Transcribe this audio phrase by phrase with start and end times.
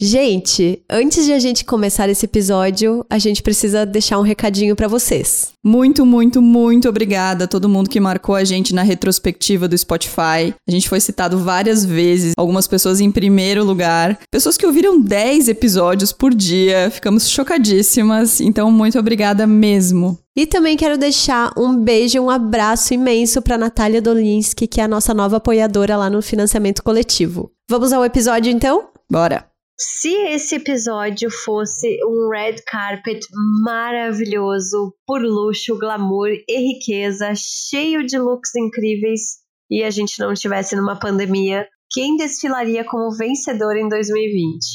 [0.00, 4.86] Gente, antes de a gente começar esse episódio, a gente precisa deixar um recadinho para
[4.86, 5.50] vocês.
[5.64, 10.54] Muito, muito, muito obrigada a todo mundo que marcou a gente na retrospectiva do Spotify.
[10.68, 15.48] A gente foi citado várias vezes, algumas pessoas em primeiro lugar, pessoas que ouviram 10
[15.48, 16.92] episódios por dia.
[16.92, 20.16] Ficamos chocadíssimas, então muito obrigada mesmo.
[20.36, 24.88] E também quero deixar um beijo, um abraço imenso para Natália Dolinski, que é a
[24.88, 27.50] nossa nova apoiadora lá no financiamento coletivo.
[27.68, 28.90] Vamos ao episódio então?
[29.10, 29.57] Bora!
[29.80, 33.20] Se esse episódio fosse um red carpet
[33.62, 39.36] maravilhoso, por luxo, glamour e riqueza, cheio de looks incríveis,
[39.70, 44.66] e a gente não estivesse numa pandemia, quem desfilaria como vencedor em 2020?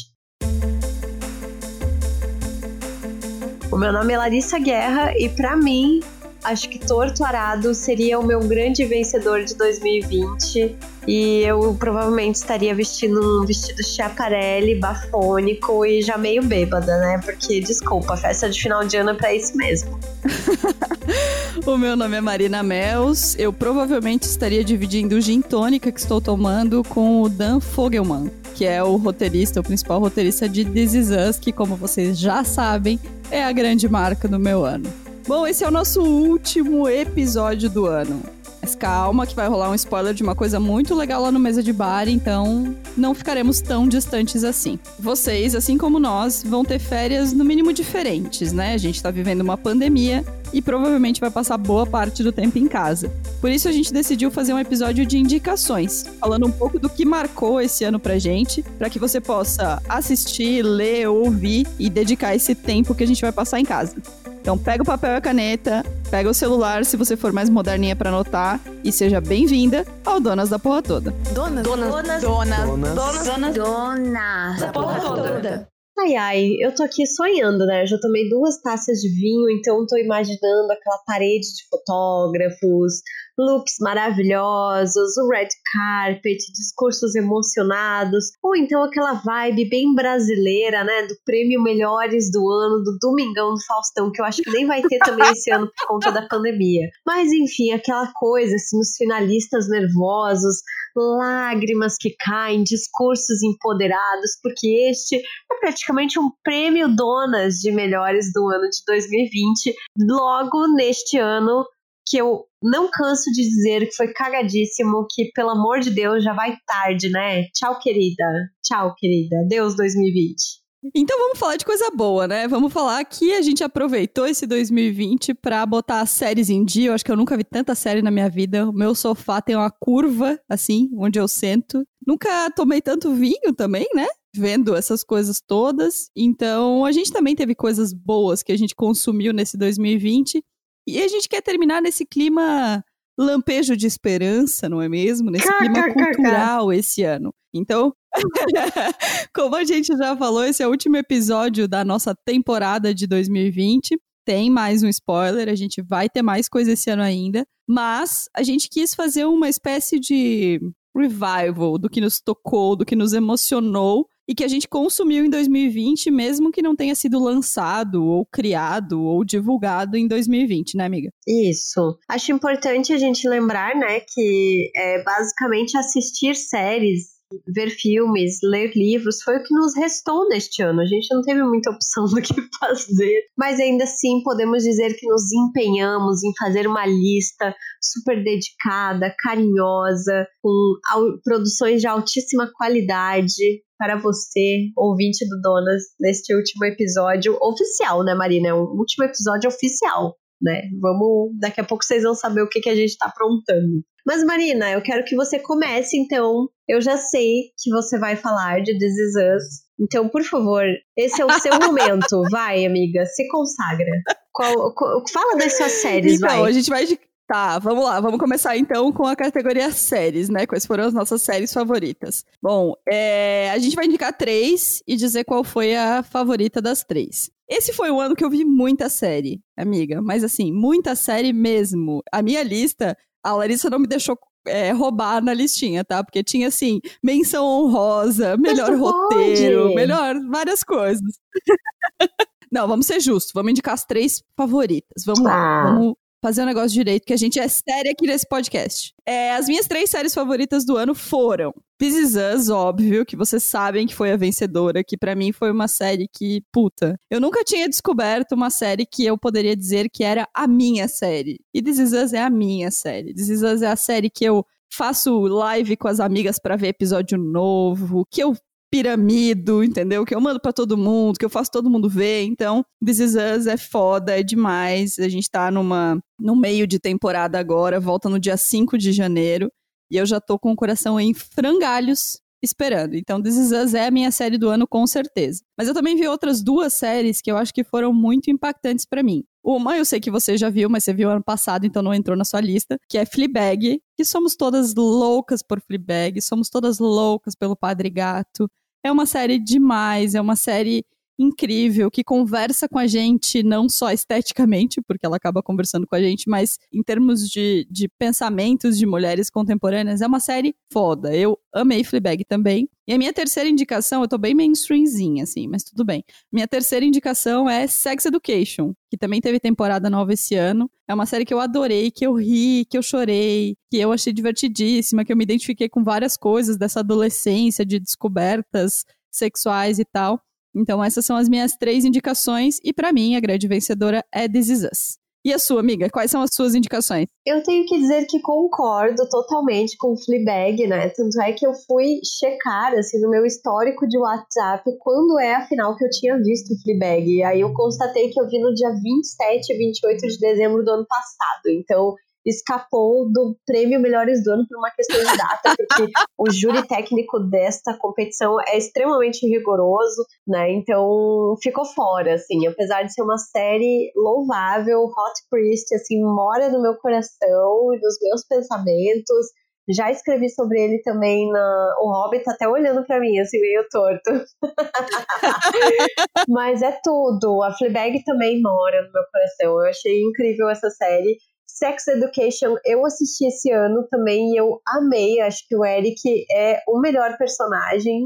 [3.74, 6.00] O meu nome é Larissa Guerra e para mim
[6.44, 10.76] acho que Torto Arado seria o meu grande vencedor de 2020.
[11.06, 17.20] E eu provavelmente estaria vestindo um vestido chaparelli, bafônico e já meio bêbada, né?
[17.24, 20.00] Porque, desculpa, festa de final de ano é pra isso mesmo.
[21.66, 23.36] o meu nome é Marina Mels.
[23.38, 28.64] Eu provavelmente estaria dividindo o gin tônica que estou tomando com o Dan Fogelman, que
[28.66, 32.98] é o roteirista, o principal roteirista de This Is Us, que, como vocês já sabem,
[33.30, 35.03] é a grande marca do meu ano.
[35.26, 38.22] Bom, esse é o nosso último episódio do ano.
[38.62, 41.64] Mas calma, que vai rolar um spoiler de uma coisa muito legal lá no Mesa
[41.64, 44.78] de Bar, então não ficaremos tão distantes assim.
[45.00, 48.74] Vocês, assim como nós, vão ter férias no mínimo diferentes, né?
[48.74, 52.68] A gente tá vivendo uma pandemia e provavelmente vai passar boa parte do tempo em
[52.68, 53.12] casa.
[53.40, 57.06] Por isso a gente decidiu fazer um episódio de indicações, falando um pouco do que
[57.06, 62.54] marcou esse ano pra gente, para que você possa assistir, ler, ouvir e dedicar esse
[62.56, 63.96] tempo que a gente vai passar em casa.
[64.44, 67.96] Então pega o papel e a caneta, pega o celular se você for mais moderninha
[67.96, 71.12] para anotar e seja bem-vinda ao Donas da Porra Toda.
[71.34, 72.60] Donas, donas, donas, donas,
[72.94, 75.70] donas, donas, donas da Porra Toda.
[75.98, 77.84] Ai, ai, eu tô aqui sonhando, né?
[77.84, 82.96] Eu já tomei duas taças de vinho, então tô imaginando aquela parede de fotógrafos,
[83.38, 91.16] looks maravilhosos, o red carpet, discursos emocionados, ou então aquela vibe bem brasileira, né, do
[91.26, 95.00] prêmio Melhores do Ano, do Domingão do Faustão, que eu acho que nem vai ter
[95.00, 96.90] também esse ano por conta da pandemia.
[97.06, 100.62] Mas enfim, aquela coisa assim, os finalistas nervosos,
[100.96, 108.48] lágrimas que caem, discursos empoderados, porque este é praticamente um prêmio donas de melhores do
[108.50, 109.74] ano de 2020,
[110.08, 111.66] logo neste ano
[112.06, 116.34] que eu não canso de dizer que foi cagadíssimo, que pelo amor de Deus já
[116.34, 117.44] vai tarde, né?
[117.54, 118.26] Tchau, querida.
[118.64, 119.36] Tchau, querida.
[119.48, 120.64] Deus 2020.
[120.94, 122.46] Então vamos falar de coisa boa, né?
[122.46, 126.90] Vamos falar que a gente aproveitou esse 2020 para botar as séries em dia.
[126.90, 128.70] Eu acho que eu nunca vi tanta série na minha vida.
[128.70, 131.86] O meu sofá tem uma curva, assim, onde eu sento.
[132.06, 134.08] Nunca tomei tanto vinho também, né?
[134.36, 136.10] Vendo essas coisas todas.
[136.18, 140.44] Então a gente também teve coisas boas que a gente consumiu nesse 2020.
[140.88, 142.84] E a gente quer terminar nesse clima
[143.18, 145.30] lampejo de esperança, não é mesmo?
[145.30, 147.34] Nesse clima cultural esse ano.
[147.54, 147.94] Então,
[149.34, 153.98] como a gente já falou, esse é o último episódio da nossa temporada de 2020.
[154.26, 158.42] Tem mais um spoiler, a gente vai ter mais coisa esse ano ainda, mas a
[158.42, 160.60] gente quis fazer uma espécie de
[160.96, 165.30] revival do que nos tocou, do que nos emocionou e que a gente consumiu em
[165.30, 171.10] 2020, mesmo que não tenha sido lançado ou criado ou divulgado em 2020, né, amiga?
[171.28, 171.98] Isso.
[172.08, 177.13] Acho importante a gente lembrar, né, que é basicamente assistir séries
[177.48, 180.82] ver filmes, ler livros, foi o que nos restou neste ano.
[180.82, 185.08] A gente não teve muita opção do que fazer, mas ainda assim podemos dizer que
[185.08, 190.76] nos empenhamos em fazer uma lista super dedicada, carinhosa, com
[191.24, 198.50] produções de altíssima qualidade para você, ouvinte do Donas, neste último episódio oficial, né, Marina?
[198.50, 200.62] É um último episódio oficial né?
[200.80, 203.84] Vamos, daqui a pouco vocês vão saber o que, que a gente está aprontando.
[204.06, 206.50] Mas Marina, eu quero que você comece, então.
[206.68, 209.44] Eu já sei que você vai falar de This Is Us.
[209.80, 210.64] Então, por favor,
[210.98, 212.22] esse é o seu momento.
[212.30, 213.92] Vai, amiga, se consagra.
[214.32, 216.38] Qual, qual, fala das suas séries, então, vai.
[216.38, 218.00] Então, a gente vai de Tá, vamos lá.
[218.02, 220.46] Vamos começar então com a categoria séries, né?
[220.46, 222.26] Quais foram as nossas séries favoritas?
[222.42, 227.32] Bom, é, a gente vai indicar três e dizer qual foi a favorita das três.
[227.48, 230.02] Esse foi o ano que eu vi muita série, amiga.
[230.02, 232.02] Mas assim, muita série mesmo.
[232.12, 236.04] A minha lista, a Larissa não me deixou é, roubar na listinha, tá?
[236.04, 239.76] Porque tinha assim, menção honrosa, melhor roteiro, pode.
[239.76, 241.20] melhor várias coisas.
[242.52, 245.04] não, vamos ser justos, vamos indicar as três favoritas.
[245.06, 245.30] Vamos ah.
[245.30, 248.94] lá, vamos fazer o um negócio direito, que a gente é sério aqui nesse podcast.
[249.06, 253.44] É, as minhas três séries favoritas do ano foram This Is Us, óbvio, que vocês
[253.44, 257.44] sabem que foi a vencedora, que para mim foi uma série que, puta, eu nunca
[257.44, 261.42] tinha descoberto uma série que eu poderia dizer que era a minha série.
[261.54, 263.14] E This Is Us é a minha série.
[263.14, 266.70] This Is Us é a série que eu faço live com as amigas para ver
[266.70, 268.34] episódio novo, que eu
[268.74, 270.04] piramido, entendeu?
[270.04, 272.24] Que eu mando para todo mundo, que eu faço todo mundo ver.
[272.24, 274.98] Então, This Is Us é foda, é demais.
[274.98, 279.52] A gente tá numa, no meio de temporada agora, volta no dia 5 de janeiro.
[279.92, 282.96] E eu já tô com o coração em frangalhos esperando.
[282.96, 285.44] Então, This Is Us é a minha série do ano, com certeza.
[285.56, 289.04] Mas eu também vi outras duas séries que eu acho que foram muito impactantes para
[289.04, 289.24] mim.
[289.44, 292.18] Uma eu sei que você já viu, mas você viu ano passado, então não entrou
[292.18, 297.36] na sua lista, que é Fleabag, que somos todas loucas por Fleabag, somos todas loucas
[297.36, 298.50] pelo Padre Gato.
[298.84, 300.86] É uma série demais, é uma série
[301.18, 306.02] incrível que conversa com a gente não só esteticamente, porque ela acaba conversando com a
[306.02, 311.16] gente, mas em termos de, de pensamentos de mulheres contemporâneas, é uma série foda.
[311.16, 312.68] Eu amei Fleabag também.
[312.86, 316.04] E a minha terceira indicação, eu tô bem mainstreamzinha, assim, mas tudo bem.
[316.32, 320.70] Minha terceira indicação é Sex Education, que também teve temporada nova esse ano.
[320.88, 324.12] É uma série que eu adorei, que eu ri, que eu chorei, que eu achei
[324.12, 330.22] divertidíssima, que eu me identifiquei com várias coisas dessa adolescência, de descobertas sexuais e tal.
[330.56, 334.50] Então, essas são as minhas três indicações, e para mim, a grande vencedora é This
[334.50, 335.04] Is Us.
[335.26, 335.90] E a sua, amiga?
[335.90, 337.08] Quais são as suas indicações?
[337.26, 340.90] Eu tenho que dizer que concordo totalmente com o Fleabag, né?
[340.90, 345.78] Tanto é que eu fui checar, assim, no meu histórico de WhatsApp quando é, afinal,
[345.78, 347.10] que eu tinha visto o Fleabag.
[347.10, 350.72] E aí eu constatei que eu vi no dia 27 e 28 de dezembro do
[350.72, 351.48] ano passado.
[351.48, 356.68] Então, escapou do prêmio Melhores do Ano por uma questão de data, porque o júri
[356.68, 360.52] técnico desta competição é extremamente rigoroso, né?
[360.52, 366.62] Então ficou fora, assim, apesar de ser uma série louvável, Hot Priest, assim, mora no
[366.62, 369.28] meu coração e nos meus pensamentos.
[369.70, 371.76] Já escrevi sobre ele também na.
[371.80, 374.12] O Hobbit tá até olhando para mim, assim, meio torto.
[376.28, 377.42] Mas é tudo.
[377.44, 379.62] A Fleabag também mora no meu coração.
[379.62, 381.18] Eu achei incrível essa série.
[381.54, 385.22] Sex Education eu assisti esse ano também e eu amei.
[385.22, 388.02] Acho que o Eric é o melhor personagem.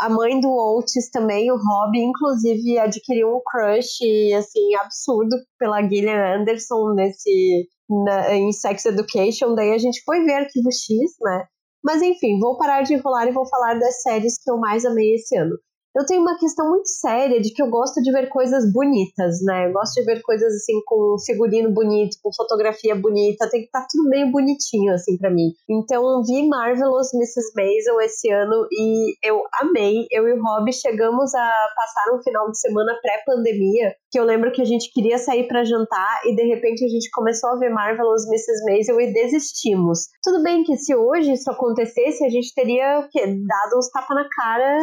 [0.00, 6.40] A mãe do Otis também, o Rob, inclusive adquiriu um crush assim absurdo pela Gillian
[6.40, 9.54] Anderson nesse na, em Sex Education.
[9.54, 10.88] Daí a gente foi ver Arquivo X,
[11.20, 11.44] né?
[11.82, 15.14] Mas enfim, vou parar de enrolar e vou falar das séries que eu mais amei
[15.14, 15.56] esse ano
[15.96, 19.66] eu tenho uma questão muito séria de que eu gosto de ver coisas bonitas, né?
[19.66, 23.80] Eu gosto de ver coisas assim com figurino bonito, com fotografia bonita, tem que estar
[23.80, 25.50] tá tudo meio bonitinho assim para mim.
[25.68, 27.52] Então vi Marvelous Mrs.
[27.56, 30.06] Maisel esse ano e eu amei.
[30.12, 34.52] Eu e o Rob chegamos a passar um final de semana pré-pandemia, que eu lembro
[34.52, 37.70] que a gente queria sair para jantar e de repente a gente começou a ver
[37.70, 38.64] Marvelous Mrs.
[38.64, 40.08] Maisel e desistimos.
[40.22, 44.76] Tudo bem que se hoje isso acontecesse, a gente teria dado uns tapa na cara,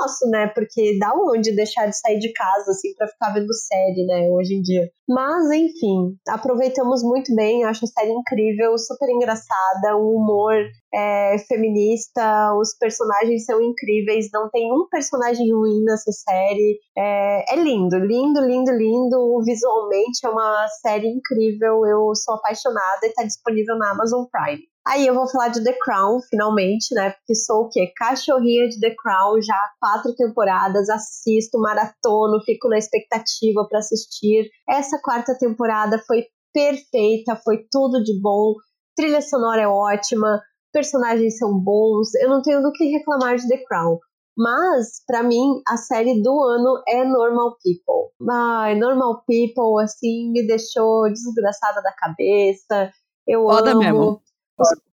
[0.00, 0.46] nosso, né?
[0.48, 4.28] Porque dá onde deixar de sair de casa, assim, pra ficar vendo série, né?
[4.30, 4.88] Hoje em dia.
[5.08, 7.64] Mas, enfim, aproveitamos muito bem.
[7.64, 10.56] Acho a série incrível, super engraçada, o humor
[10.96, 16.80] é feminista, os personagens são incríveis, não tem um personagem ruim nessa série.
[16.96, 19.42] É, é lindo, lindo, lindo, lindo.
[19.44, 21.84] Visualmente é uma série incrível.
[21.84, 24.62] Eu sou apaixonada e tá disponível na Amazon Prime.
[24.86, 27.10] Aí eu vou falar de The Crown, finalmente, né?
[27.10, 27.92] Porque sou o quê?
[27.96, 34.48] Cachorrinha de The Crown, já quatro temporadas, assisto, maratono, fico na expectativa para assistir.
[34.66, 36.24] Essa quarta temporada foi
[36.54, 38.54] perfeita, foi tudo de bom.
[38.96, 40.40] Trilha sonora é ótima,
[40.76, 43.98] personagens são bons, eu não tenho do que reclamar de The Crown.
[44.36, 48.12] Mas, para mim, a série do ano é Normal People.
[48.30, 52.92] Ai, Normal People, assim, me deixou desgraçada da cabeça.
[53.26, 53.80] Eu Foda amo.
[53.80, 54.20] Mesmo.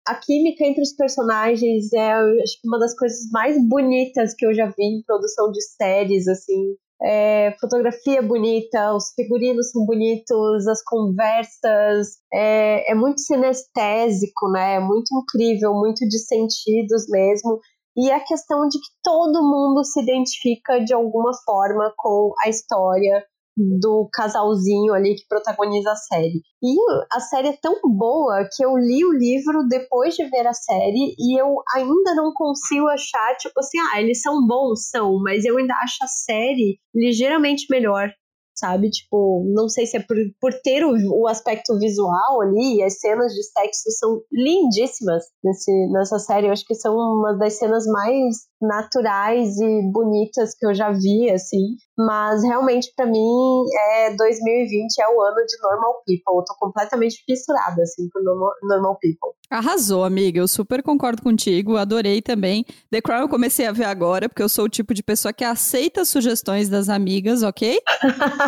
[0.07, 4.53] A química entre os personagens é acho que uma das coisas mais bonitas que eu
[4.53, 6.75] já vi em produção de séries, assim.
[7.05, 14.75] É, fotografia bonita, os figurinos são bonitos, as conversas, é, é muito sinestésico, né?
[14.75, 17.59] É muito incrível, muito de sentidos mesmo.
[17.95, 23.23] E a questão de que todo mundo se identifica de alguma forma com a história
[23.55, 26.41] do casalzinho ali que protagoniza a série.
[26.61, 26.75] E
[27.11, 31.15] a série é tão boa que eu li o livro depois de ver a série
[31.19, 35.57] e eu ainda não consigo achar, tipo assim, ah, eles são bons, são, mas eu
[35.57, 38.09] ainda acho a série ligeiramente melhor
[38.55, 38.89] sabe?
[38.89, 42.99] Tipo, não sei se é por, por ter o, o aspecto visual ali, e as
[42.99, 46.47] cenas de sexo são lindíssimas nesse, nessa série.
[46.47, 51.29] Eu acho que são uma das cenas mais naturais e bonitas que eu já vi,
[51.29, 51.75] assim.
[51.97, 53.63] Mas realmente, para mim,
[53.97, 56.37] é 2020 é o ano de Normal People.
[56.37, 59.37] Eu tô completamente fissurada, assim, por Normal, normal People.
[59.49, 60.39] Arrasou, amiga.
[60.39, 61.77] Eu super concordo contigo.
[61.77, 62.65] Adorei também.
[62.89, 65.43] The Crown eu comecei a ver agora, porque eu sou o tipo de pessoa que
[65.43, 67.79] aceita sugestões das amigas, ok?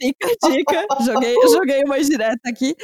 [0.00, 0.86] Fica a dica.
[1.04, 2.74] Joguei, joguei uma direta aqui.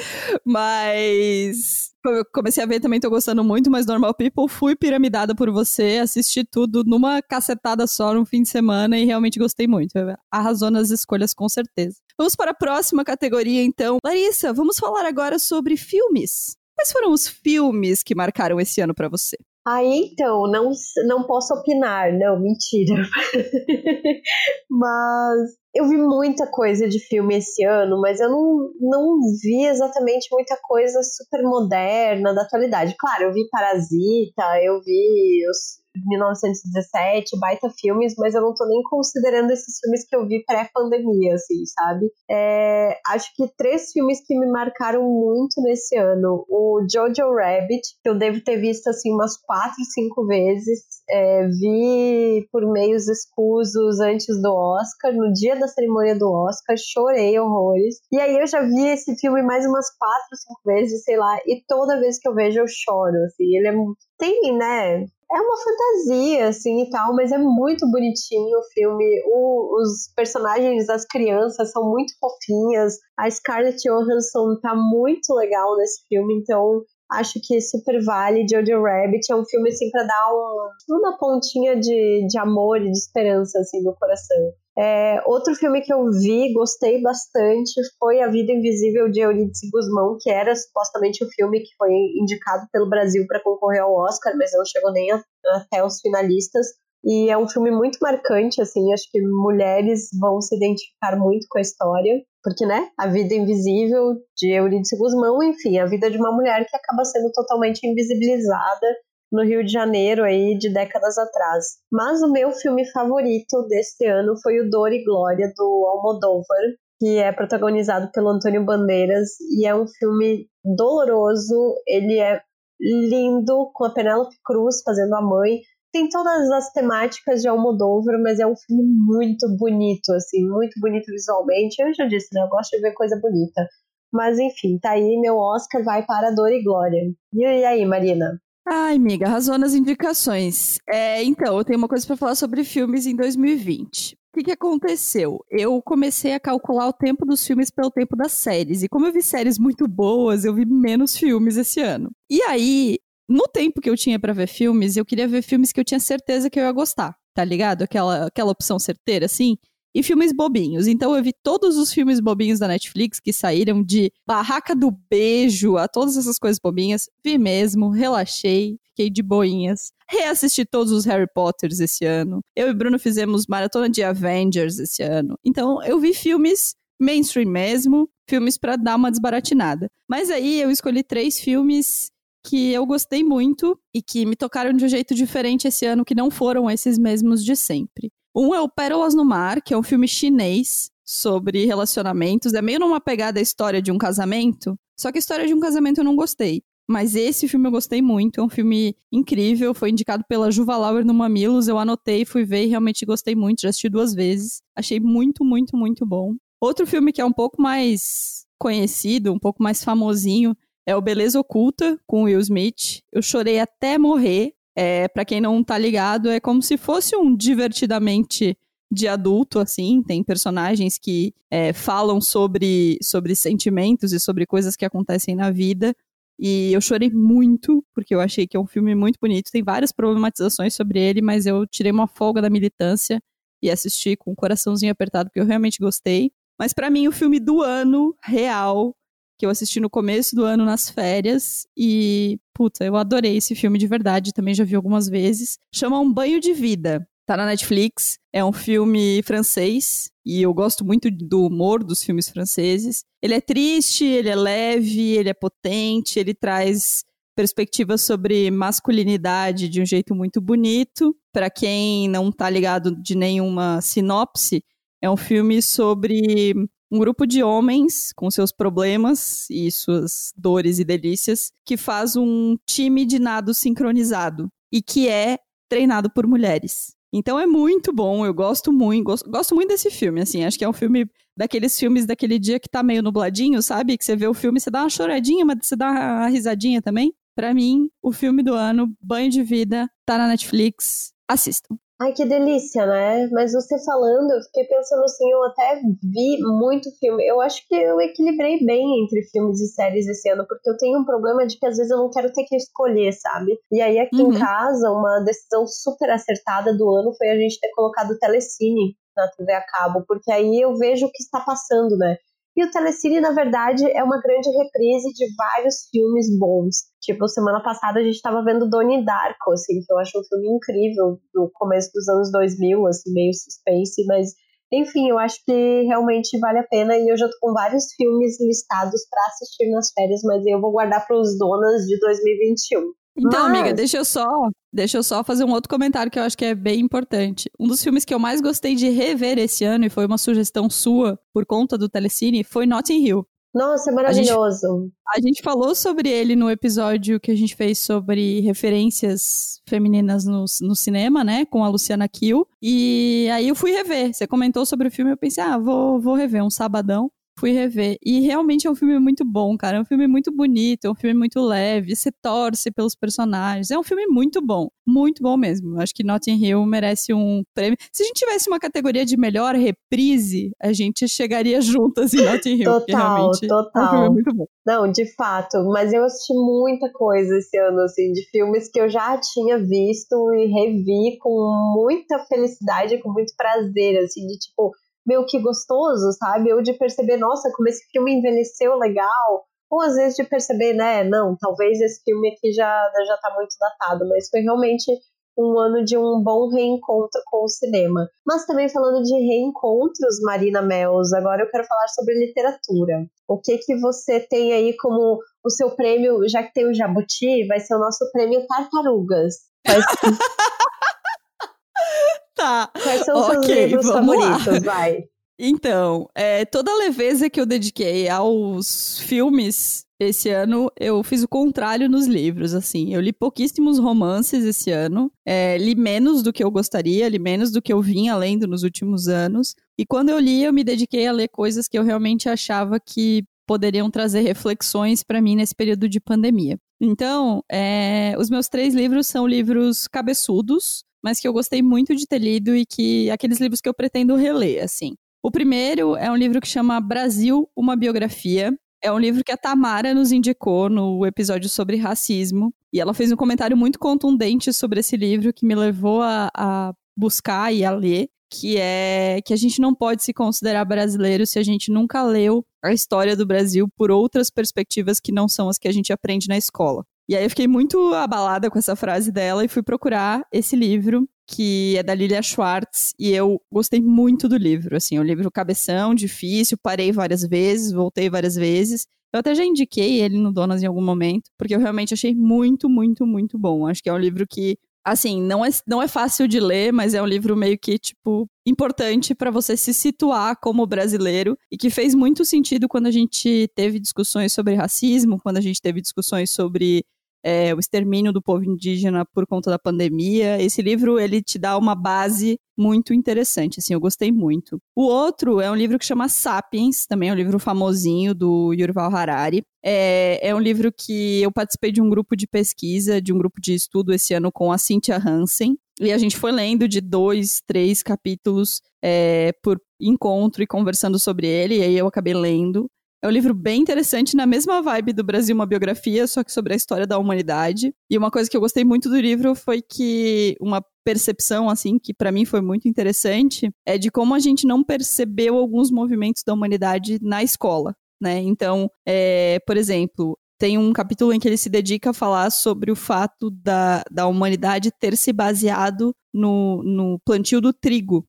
[0.44, 1.92] Mas
[2.32, 6.44] comecei a ver também, tô gostando muito, mas Normal People fui piramidada por você, assisti
[6.44, 9.92] tudo numa cacetada só no fim de semana e realmente gostei muito.
[10.30, 11.98] Arrasou nas escolhas com certeza.
[12.18, 13.98] Vamos para a próxima categoria então.
[14.04, 16.56] Larissa, vamos falar agora sobre filmes.
[16.74, 19.36] Quais foram os filmes que marcaram esse ano para você?
[19.64, 20.72] Aí então, não,
[21.06, 22.94] não posso opinar, não, mentira.
[24.68, 30.28] Mas eu vi muita coisa de filme esse ano, mas eu não, não vi exatamente
[30.30, 32.94] muita coisa super moderna da atualidade.
[32.98, 38.82] Claro, eu vi Parasita, eu vi os, 1917, baita filmes, mas eu não tô nem
[38.82, 42.10] considerando esses filmes que eu vi pré-pandemia, assim, sabe?
[42.30, 46.44] É, acho que três filmes que me marcaram muito nesse ano.
[46.48, 50.80] O Jojo Rabbit, que eu devo ter visto, assim, umas quatro, cinco vezes.
[51.10, 57.38] É, vi por meios escusos antes do Oscar, no dia da cerimônia do Oscar, chorei
[57.38, 57.96] horrores.
[58.10, 61.62] E aí eu já vi esse filme mais umas quatro, cinco vezes, sei lá, e
[61.66, 63.56] toda vez que eu vejo eu choro, assim.
[63.56, 63.72] Ele é
[64.18, 69.22] tem, né, é uma fantasia, assim, e tal, mas é muito bonitinho o filme.
[69.26, 72.98] O, os personagens das crianças são muito fofinhas.
[73.18, 78.46] A Scarlett Johansson tá muito legal nesse filme, então acho que super vale.
[78.48, 82.90] Jojo Rabbit é um filme, assim, pra dar um, uma pontinha de, de amor e
[82.90, 84.52] de esperança, assim, no coração.
[84.78, 90.16] É, outro filme que eu vi, gostei bastante, foi A Vida Invisível de Eurídice Guzmão,
[90.18, 94.50] que era supostamente o filme que foi indicado pelo Brasil para concorrer ao Oscar, mas
[94.52, 95.22] não chegou nem a,
[95.56, 96.66] até os finalistas.
[97.04, 101.58] E é um filme muito marcante, assim, acho que mulheres vão se identificar muito com
[101.58, 106.32] a história, porque, né, a vida invisível de Eurídice Guzmão, enfim, a vida de uma
[106.32, 108.86] mulher que acaba sendo totalmente invisibilizada
[109.32, 111.78] no Rio de Janeiro aí de décadas atrás.
[111.90, 116.60] Mas o meu filme favorito deste ano foi o Dor e Glória do Almodóvar,
[117.00, 122.40] que é protagonizado pelo Antônio Bandeiras e é um filme doloroso, ele é
[122.80, 125.60] lindo com a Penélope Cruz fazendo a mãe.
[125.92, 131.06] Tem todas as temáticas de Almodóvar, mas é um filme muito bonito, assim, muito bonito
[131.06, 131.82] visualmente.
[131.82, 132.42] Eu já disse, né?
[132.42, 133.66] Eu gosto de ver coisa bonita.
[134.12, 137.02] Mas enfim, tá aí, meu Oscar vai para Dor e Glória.
[137.34, 138.40] E aí, Marina?
[138.66, 140.78] Ai, amiga, arrasou nas indicações.
[140.88, 144.14] É, então, eu tenho uma coisa para falar sobre filmes em 2020.
[144.14, 145.44] O que, que aconteceu?
[145.50, 148.82] Eu comecei a calcular o tempo dos filmes pelo tempo das séries.
[148.82, 152.10] E como eu vi séries muito boas, eu vi menos filmes esse ano.
[152.30, 155.80] E aí, no tempo que eu tinha para ver filmes, eu queria ver filmes que
[155.80, 157.82] eu tinha certeza que eu ia gostar, tá ligado?
[157.82, 159.56] Aquela, aquela opção certeira, assim
[159.94, 160.86] e filmes bobinhos.
[160.86, 165.76] Então eu vi todos os filmes bobinhos da Netflix que saíram de Barraca do Beijo
[165.76, 167.08] a todas essas coisas bobinhas.
[167.24, 169.92] Vi mesmo, relaxei, fiquei de boinhas.
[170.08, 172.40] Reassisti todos os Harry Potters esse ano.
[172.56, 175.36] Eu e Bruno fizemos maratona de Avengers esse ano.
[175.44, 179.88] Então eu vi filmes mainstream mesmo, filmes para dar uma desbaratinada.
[180.08, 182.10] Mas aí eu escolhi três filmes
[182.44, 186.14] que eu gostei muito e que me tocaram de um jeito diferente esse ano, que
[186.14, 188.10] não foram esses mesmos de sempre.
[188.34, 192.54] Um é o Pérolas no Mar, que é um filme chinês sobre relacionamentos.
[192.54, 194.74] É meio numa pegada a história de um casamento.
[194.98, 196.62] Só que a história de um casamento eu não gostei.
[196.88, 201.04] Mas esse filme eu gostei muito, é um filme incrível, foi indicado pela Juva Lauer
[201.04, 204.60] no Mamilos, eu anotei, fui ver e realmente gostei muito, já assisti duas vezes.
[204.74, 206.34] Achei muito, muito, muito bom.
[206.60, 211.38] Outro filme que é um pouco mais conhecido, um pouco mais famosinho, é o Beleza
[211.38, 213.00] Oculta, com Will Smith.
[213.12, 217.36] Eu chorei até morrer, é, para quem não tá ligado, é como se fosse um
[217.36, 218.56] divertidamente
[218.90, 220.02] de adulto, assim.
[220.02, 225.94] Tem personagens que é, falam sobre, sobre sentimentos e sobre coisas que acontecem na vida.
[226.38, 229.50] E eu chorei muito, porque eu achei que é um filme muito bonito.
[229.50, 233.22] Tem várias problematizações sobre ele, mas eu tirei uma folga da militância
[233.62, 236.32] e assisti com o coraçãozinho apertado, porque eu realmente gostei.
[236.58, 238.94] Mas para mim, o filme do ano real
[239.42, 243.76] que eu assisti no começo do ano nas férias e, puta, eu adorei esse filme
[243.76, 245.58] de verdade, também já vi algumas vezes.
[245.74, 247.04] Chama Um Banho de Vida.
[247.26, 252.28] Tá na Netflix, é um filme francês e eu gosto muito do humor dos filmes
[252.28, 253.02] franceses.
[253.20, 257.02] Ele é triste, ele é leve, ele é potente, ele traz
[257.34, 261.16] perspectivas sobre masculinidade de um jeito muito bonito.
[261.32, 264.62] Para quem não tá ligado de nenhuma sinopse,
[265.02, 266.54] É um filme sobre
[266.92, 272.54] um grupo de homens com seus problemas e suas dores e delícias que faz um
[272.66, 275.38] time de nado sincronizado e que é
[275.70, 276.94] treinado por mulheres.
[277.10, 280.64] Então é muito bom, eu gosto muito, gosto, gosto, muito desse filme, assim, acho que
[280.64, 283.96] é um filme daqueles filmes daquele dia que tá meio nubladinho, sabe?
[283.96, 287.14] Que você vê o filme, você dá uma choradinha, mas você dá uma risadinha também.
[287.34, 291.76] Para mim, o filme do ano, Banho de Vida, tá na Netflix, assistam.
[292.02, 293.28] Ai, que delícia, né?
[293.30, 297.24] Mas você falando, eu fiquei pensando assim, eu até vi muito filme.
[297.24, 300.98] Eu acho que eu equilibrei bem entre filmes e séries esse ano, porque eu tenho
[300.98, 303.56] um problema de que às vezes eu não quero ter que escolher, sabe?
[303.70, 304.32] E aí aqui uhum.
[304.32, 309.28] em casa, uma decisão super acertada do ano foi a gente ter colocado Telecine na
[309.28, 312.16] TV a cabo, porque aí eu vejo o que está passando, né?
[312.54, 316.84] E o Telecine, na verdade, é uma grande reprise de vários filmes bons.
[317.00, 320.56] Tipo, semana passada a gente estava vendo Donnie Darko, assim, que eu acho um filme
[320.56, 324.34] incrível, do começo dos anos 2000, assim, meio suspense, mas
[324.72, 328.40] enfim, eu acho que realmente vale a pena e eu já tô com vários filmes
[328.40, 332.92] listados para assistir nas férias, mas eu vou guardar para os donas de 2021.
[333.16, 333.58] Então, Mas...
[333.58, 334.26] amiga, deixa eu só,
[334.72, 337.50] deixa eu só fazer um outro comentário que eu acho que é bem importante.
[337.58, 340.70] Um dos filmes que eu mais gostei de rever esse ano e foi uma sugestão
[340.70, 343.26] sua por conta do Telecine foi Notting Hill.
[343.54, 344.66] Nossa, é maravilhoso.
[344.66, 349.60] A gente, a gente, falou sobre ele no episódio que a gente fez sobre referências
[349.68, 351.44] femininas no, no cinema, né?
[351.44, 352.48] Com a Luciana Kiel.
[352.62, 354.14] E aí eu fui rever.
[354.14, 357.96] Você comentou sobre o filme, eu pensei, ah, vou, vou rever um sabadão fui rever.
[358.04, 359.78] E realmente é um filme muito bom, cara.
[359.78, 363.70] É um filme muito bonito, é um filme muito leve, você torce pelos personagens.
[363.70, 364.68] É um filme muito bom.
[364.86, 365.80] Muito bom mesmo.
[365.80, 367.76] Acho que Notting Hill merece um prêmio.
[367.92, 372.56] Se a gente tivesse uma categoria de melhor reprise, a gente chegaria juntas em Notting
[372.56, 372.64] Hill.
[372.64, 373.82] Total, total.
[373.82, 374.46] É um filme muito bom.
[374.66, 375.58] Não, de fato.
[375.72, 380.32] Mas eu assisti muita coisa esse ano, assim, de filmes que eu já tinha visto
[380.34, 384.72] e revi com muita felicidade, com muito prazer, assim, de tipo
[385.06, 386.52] meio que gostoso, sabe?
[386.52, 389.44] Ou de perceber, nossa, como esse filme envelheceu legal.
[389.70, 393.56] Ou às vezes de perceber, né, não, talvez esse filme aqui já, já tá muito
[393.58, 394.92] datado, mas foi realmente
[395.38, 398.08] um ano de um bom reencontro com o cinema.
[398.26, 403.06] Mas também falando de reencontros, Marina Mels, agora eu quero falar sobre literatura.
[403.26, 407.46] O que que você tem aí como o seu prêmio, já que tem o Jabuti,
[407.46, 409.36] vai ser o nosso prêmio Tartarugas.
[409.66, 409.84] Mas...
[412.42, 412.70] Tá.
[412.82, 414.46] Quais são os okay, seus livros favoritos?
[414.46, 414.74] Lá.
[414.74, 415.04] Vai.
[415.44, 421.28] Então, é, toda a leveza que eu dediquei aos filmes esse ano, eu fiz o
[421.28, 422.94] contrário nos livros, assim.
[422.94, 427.50] Eu li pouquíssimos romances esse ano, é, li menos do que eu gostaria, li menos
[427.50, 429.56] do que eu vinha lendo nos últimos anos.
[429.76, 433.24] E quando eu li, eu me dediquei a ler coisas que eu realmente achava que
[433.44, 436.56] poderiam trazer reflexões para mim nesse período de pandemia.
[436.80, 442.06] Então, é, os meus três livros são livros cabeçudos, mas que eu gostei muito de
[442.06, 444.94] ter lido e que aqueles livros que eu pretendo reler, assim.
[445.22, 448.52] O primeiro é um livro que chama Brasil, uma biografia.
[448.82, 452.52] É um livro que a Tamara nos indicou no episódio sobre racismo.
[452.72, 456.74] E ela fez um comentário muito contundente sobre esse livro que me levou a, a
[456.96, 461.38] buscar e a ler, que é que a gente não pode se considerar brasileiro se
[461.38, 465.58] a gente nunca leu a história do Brasil por outras perspectivas que não são as
[465.58, 466.84] que a gente aprende na escola.
[467.08, 471.08] E aí eu fiquei muito abalada com essa frase dela e fui procurar esse livro,
[471.26, 475.94] que é da Lilia Schwartz, e eu gostei muito do livro, assim, o livro cabeção,
[475.94, 478.86] difícil, parei várias vezes, voltei várias vezes.
[479.12, 482.68] Eu até já indiquei ele no Donas em algum momento, porque eu realmente achei muito,
[482.68, 483.66] muito, muito bom.
[483.66, 486.94] Acho que é um livro que assim, não é, não é fácil de ler, mas
[486.94, 491.70] é um livro meio que, tipo, importante para você se situar como brasileiro e que
[491.70, 496.30] fez muito sentido quando a gente teve discussões sobre racismo, quando a gente teve discussões
[496.30, 496.84] sobre
[497.24, 500.40] é, o extermínio do povo indígena por conta da pandemia.
[500.42, 504.58] Esse livro ele te dá uma base muito interessante, assim, eu gostei muito.
[504.76, 508.94] O outro é um livro que chama Sapiens, também é um livro famosinho do Yuval
[508.94, 509.42] Harari.
[509.64, 513.40] É, é um livro que eu participei de um grupo de pesquisa, de um grupo
[513.40, 517.40] de estudo esse ano com a Cynthia Hansen, e a gente foi lendo de dois,
[517.46, 522.68] três capítulos é, por encontro e conversando sobre ele, e aí eu acabei lendo.
[523.04, 526.52] É um livro bem interessante, na mesma vibe do Brasil, uma biografia, só que sobre
[526.52, 527.74] a história da humanidade.
[527.90, 531.92] E uma coisa que eu gostei muito do livro foi que uma percepção, assim, que
[531.92, 536.32] para mim foi muito interessante, é de como a gente não percebeu alguns movimentos da
[536.32, 537.74] humanidade na escola.
[538.00, 538.20] Né?
[538.20, 542.70] Então, é, por exemplo, tem um capítulo em que ele se dedica a falar sobre
[542.70, 548.04] o fato da, da humanidade ter se baseado no, no plantio do trigo,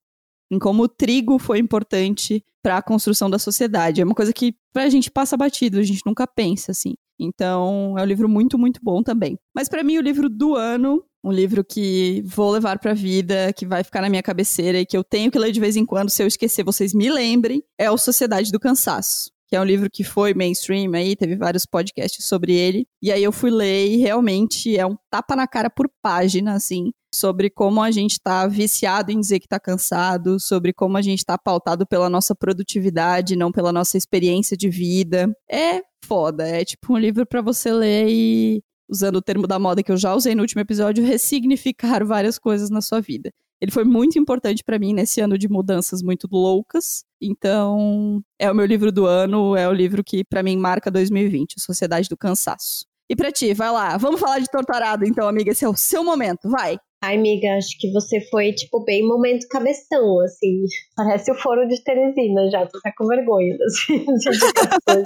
[0.52, 4.02] em como o trigo foi importante para a construção da sociedade.
[4.02, 6.94] É uma coisa que pra gente passa batido, a gente nunca pensa assim.
[7.20, 9.38] Então, é um livro muito, muito bom também.
[9.56, 13.66] Mas para mim o livro do ano um livro que vou levar pra vida, que
[13.66, 16.10] vai ficar na minha cabeceira e que eu tenho que ler de vez em quando,
[16.10, 19.32] se eu esquecer, vocês me lembrem, é o Sociedade do Cansaço.
[19.54, 22.88] Que é um livro que foi mainstream aí, teve vários podcasts sobre ele.
[23.00, 26.92] E aí eu fui ler e realmente é um tapa na cara por página, assim,
[27.14, 31.24] sobre como a gente tá viciado em dizer que tá cansado, sobre como a gente
[31.24, 35.32] tá pautado pela nossa produtividade, não pela nossa experiência de vida.
[35.48, 39.84] É foda, é tipo um livro para você ler e usando o termo da moda
[39.84, 43.32] que eu já usei no último episódio, ressignificar várias coisas na sua vida.
[43.64, 47.06] Ele foi muito importante para mim nesse ano de mudanças muito loucas.
[47.24, 51.60] Então, é o meu livro do ano, é o livro que para mim marca 2020,
[51.60, 52.86] Sociedade do Cansaço.
[53.10, 56.04] E para ti, vai lá, vamos falar de Torturado então, amiga, esse é o seu
[56.04, 56.78] momento, vai.
[57.04, 60.64] Ai, amiga, acho que você foi, tipo, bem momento cabeção, assim.
[60.96, 65.04] Parece o foro de Teresina já, tô até com vergonha das indicações.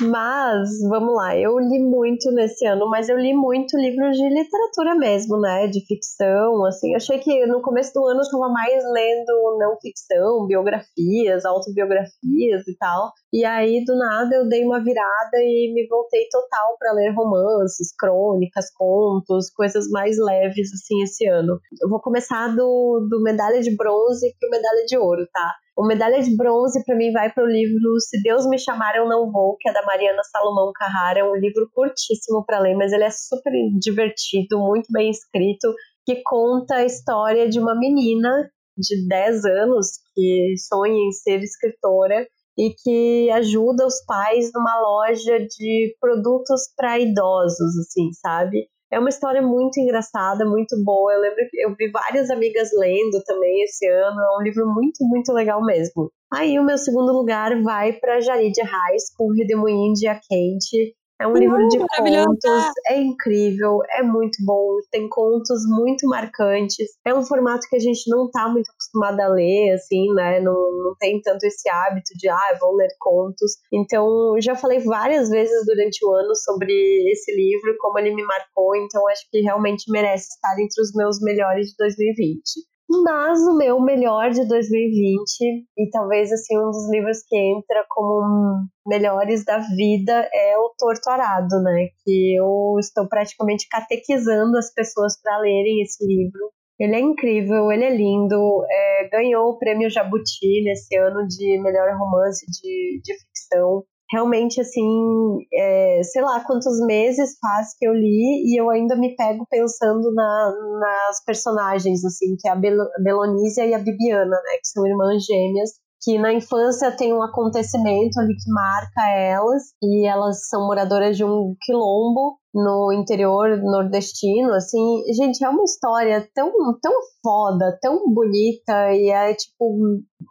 [0.00, 4.94] Mas, vamos lá, eu li muito nesse ano, mas eu li muito livros de literatura
[4.94, 5.66] mesmo, né?
[5.66, 6.94] De ficção, assim.
[6.94, 12.76] Achei que no começo do ano eu estava mais lendo não ficção, biografias, autobiografias e
[12.78, 13.12] tal.
[13.32, 17.92] E aí, do nada, eu dei uma virada e me voltei total para ler romances,
[17.98, 21.58] crônicas, contos, coisas mais leves, assim, esse ano.
[21.82, 25.54] Eu vou começar do, do medalha de bronze pro medalha de ouro, tá?
[25.78, 29.06] O medalha de bronze para mim vai para o livro Se Deus Me Chamar Eu
[29.06, 31.20] Não Vou, que é da Mariana Salomão Carrara.
[31.20, 35.72] É um livro curtíssimo para ler, mas ele é super divertido, muito bem escrito,
[36.04, 39.86] que conta a história de uma menina de 10 anos
[40.16, 42.26] que sonha em ser escritora
[42.58, 48.66] e que ajuda os pais numa loja de produtos para idosos, assim, sabe?
[48.90, 51.12] É uma história muito engraçada, muito boa.
[51.12, 54.20] Eu lembro que eu vi várias amigas lendo também esse ano.
[54.20, 56.10] É um livro muito, muito legal mesmo.
[56.32, 60.94] Aí o meu segundo lugar vai para Jarid Reis com Redemoinho de Quente.
[61.20, 66.86] É um livro de contos, é incrível, é muito bom, tem contos muito marcantes.
[67.04, 70.38] É um formato que a gente não tá muito acostumado a ler, assim, né?
[70.40, 73.52] Não, não tem tanto esse hábito de, ah, vou ler contos.
[73.72, 74.06] Então,
[74.40, 76.72] já falei várias vezes durante o ano sobre
[77.10, 81.20] esse livro, como ele me marcou, então acho que realmente merece estar entre os meus
[81.20, 82.42] melhores de 2020.
[82.90, 88.66] Mas o meu melhor de 2020, e talvez assim um dos livros que entra como
[88.86, 91.88] melhores da vida, é o Torto Arado, né?
[92.02, 96.50] Que eu estou praticamente catequizando as pessoas para lerem esse livro.
[96.80, 101.94] Ele é incrível, ele é lindo, é, ganhou o prêmio Jabuti nesse ano de melhor
[101.98, 108.44] romance de, de ficção realmente, assim, é, sei lá quantos meses faz que eu li
[108.46, 113.66] e eu ainda me pego pensando na, nas personagens, assim, que é a Bel Belonísia
[113.66, 118.34] e a Bibiana, né, que são irmãs gêmeas, que na infância tem um acontecimento ali
[118.34, 125.44] que marca elas, e elas são moradoras de um quilombo no interior nordestino, assim, gente,
[125.44, 126.92] é uma história tão, tão
[127.22, 129.76] foda, tão bonita, e é tipo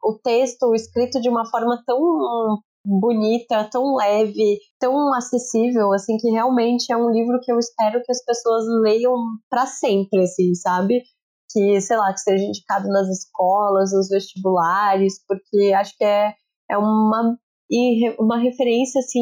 [0.04, 2.00] o texto escrito de uma forma tão
[2.88, 8.12] bonita, tão leve, tão acessível, assim, que realmente é um livro que eu espero que
[8.12, 9.14] as pessoas leiam
[9.50, 11.04] para sempre, assim, sabe?
[11.52, 16.34] Que, sei lá, que seja indicado nas escolas, nos vestibulares, porque acho que é,
[16.72, 17.38] é uma
[17.70, 19.22] e uma referência assim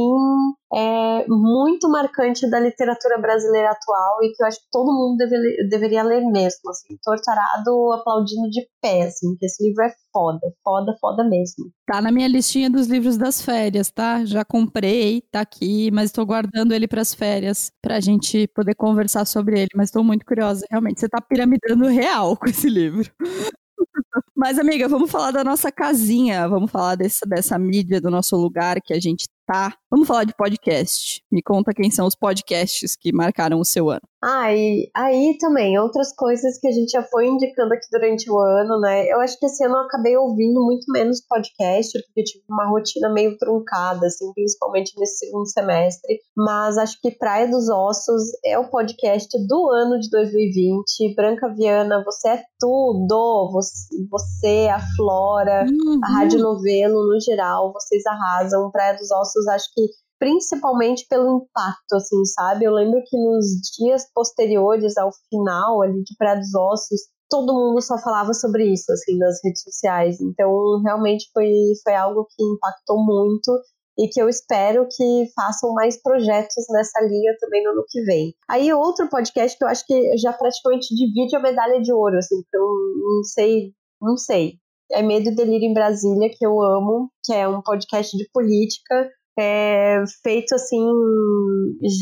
[0.73, 5.67] é, muito marcante da literatura brasileira atual e que eu acho que todo mundo deve,
[5.69, 10.95] deveria ler mesmo, assim, torturado aplaudindo de pé, assim, que esse livro é foda, foda,
[10.99, 11.71] foda mesmo.
[11.87, 14.25] Tá na minha listinha dos livros das férias, tá?
[14.25, 19.25] Já comprei, tá aqui, mas estou guardando ele para as férias, pra gente poder conversar
[19.25, 23.09] sobre ele, mas estou muito curiosa, realmente, você tá piramidando real com esse livro.
[24.35, 28.81] Mas, amiga, vamos falar da nossa casinha, vamos falar dessa, dessa mídia, do nosso lugar
[28.81, 29.75] que a gente tá.
[29.89, 31.21] Vamos falar de podcast.
[31.31, 34.01] Me conta quem são os podcasts que marcaram o seu ano.
[34.27, 38.39] Ah, e aí também, outras coisas que a gente já foi indicando aqui durante o
[38.39, 39.05] ano, né?
[39.07, 42.67] Eu acho que esse ano eu acabei ouvindo muito menos podcast, porque eu tive uma
[42.67, 46.21] rotina meio truncada, assim, principalmente nesse segundo semestre.
[46.35, 51.13] Mas acho que Praia dos Ossos é o podcast do ano de 2020.
[51.15, 53.51] Branca Viana, você é tudo!
[53.53, 55.99] Você, você a Flora, uhum.
[56.03, 58.71] a Rádio Novelo no geral, vocês arrasam.
[58.71, 59.83] Praia dos Ossos, acho que
[60.19, 62.65] principalmente pelo impacto, assim, sabe?
[62.65, 63.45] Eu lembro que nos
[63.77, 68.91] dias posteriores ao final ali de Praia dos Ossos, todo mundo só falava sobre isso,
[68.91, 70.19] assim, nas redes sociais.
[70.21, 71.49] Então, realmente foi,
[71.83, 73.51] foi algo que impactou muito
[73.97, 78.33] e que eu espero que façam mais projetos nessa linha também no ano que vem.
[78.49, 82.35] Aí, outro podcast que eu acho que já praticamente divide a medalha de ouro, assim,
[82.41, 82.67] porque eu
[82.99, 84.53] não sei, não sei.
[84.91, 89.09] É Medo e Delírio em Brasília, que eu amo, que é um podcast de política
[89.37, 90.83] é feito assim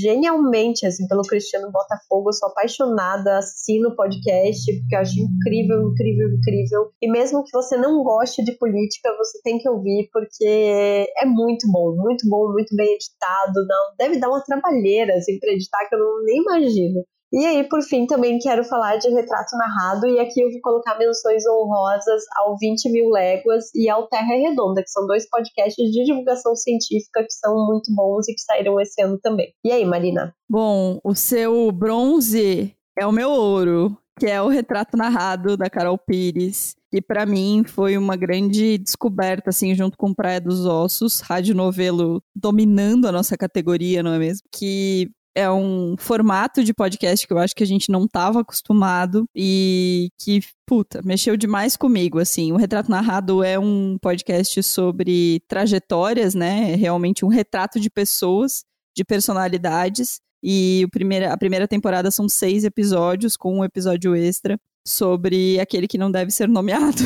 [0.02, 2.30] genialmente assim pelo Cristiano Botafogo.
[2.30, 6.92] Eu sou apaixonada, assino o podcast porque eu acho incrível, incrível, incrível.
[7.02, 11.70] E mesmo que você não goste de política, você tem que ouvir porque é muito
[11.72, 13.66] bom, muito bom, muito bem editado.
[13.68, 17.04] Não, deve dar uma trabalheira assim para editar que eu não, nem imagino.
[17.34, 21.00] E aí, por fim, também quero falar de retrato narrado, e aqui eu vou colocar
[21.00, 26.04] menções honrosas ao 20 Mil Léguas e ao Terra Redonda, que são dois podcasts de
[26.06, 29.52] divulgação científica que são muito bons e que saíram esse ano também.
[29.66, 30.32] E aí, Marina?
[30.48, 35.98] Bom, o seu bronze é o meu ouro, que é o retrato narrado da Carol
[35.98, 41.56] Pires que para mim foi uma grande descoberta, assim, junto com Praia dos Ossos, rádio
[41.56, 44.48] novelo dominando a nossa categoria, não é mesmo?
[44.56, 49.26] Que é um formato de podcast que eu acho que a gente não estava acostumado
[49.36, 52.52] e que, puta, mexeu demais comigo, assim.
[52.52, 56.74] O Retrato Narrado é um podcast sobre trajetórias, né?
[56.74, 58.64] É realmente um retrato de pessoas,
[58.96, 60.20] de personalidades.
[60.44, 65.98] E primeira, a primeira temporada são seis episódios, com um episódio extra sobre aquele que
[65.98, 67.02] não deve ser nomeado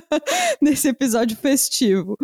[0.62, 2.16] nesse episódio festivo.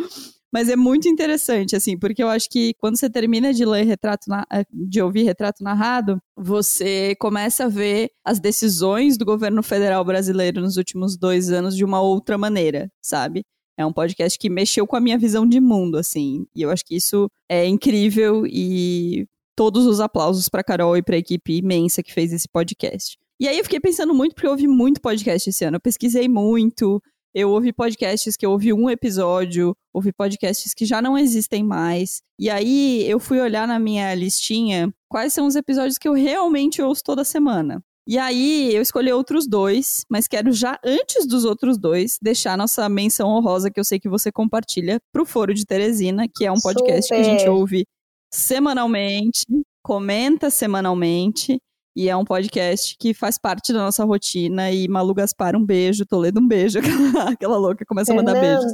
[0.53, 4.29] Mas é muito interessante, assim, porque eu acho que quando você termina de ler retrato,
[4.29, 4.45] na...
[4.53, 10.61] Eh, de ouvir retrato narrado, você começa a ver as decisões do governo federal brasileiro
[10.61, 13.45] nos últimos dois anos de uma outra maneira, sabe?
[13.79, 16.47] É um podcast que mexeu com a minha visão de mundo, assim.
[16.55, 21.17] E eu acho que isso é incrível e todos os aplausos para Carol e para
[21.17, 23.19] a equipe imensa que fez esse podcast.
[23.41, 25.77] E aí eu fiquei pensando muito, porque eu ouvi muito podcast esse ano.
[25.77, 27.03] Eu pesquisei muito,
[27.35, 32.23] eu ouvi podcasts que eu ouvi um episódio, ouvi podcasts que já não existem mais.
[32.39, 36.83] E aí eu fui olhar na minha listinha quais são os episódios que eu realmente
[36.83, 37.83] ouço toda semana.
[38.07, 42.89] E aí eu escolhi outros dois, mas quero já antes dos outros dois deixar nossa
[42.89, 46.61] menção honrosa que eu sei que você compartilha pro Foro de Teresina, que é um
[46.61, 47.15] podcast Super.
[47.15, 47.85] que a gente ouve
[48.33, 49.45] semanalmente,
[49.85, 51.61] comenta semanalmente
[51.95, 54.71] e é um podcast que faz parte da nossa rotina.
[54.71, 56.07] E Malu Gaspar, um beijo.
[56.07, 56.79] Toledo, um beijo.
[56.79, 58.73] Aquela, aquela louca começa a mandar beijos.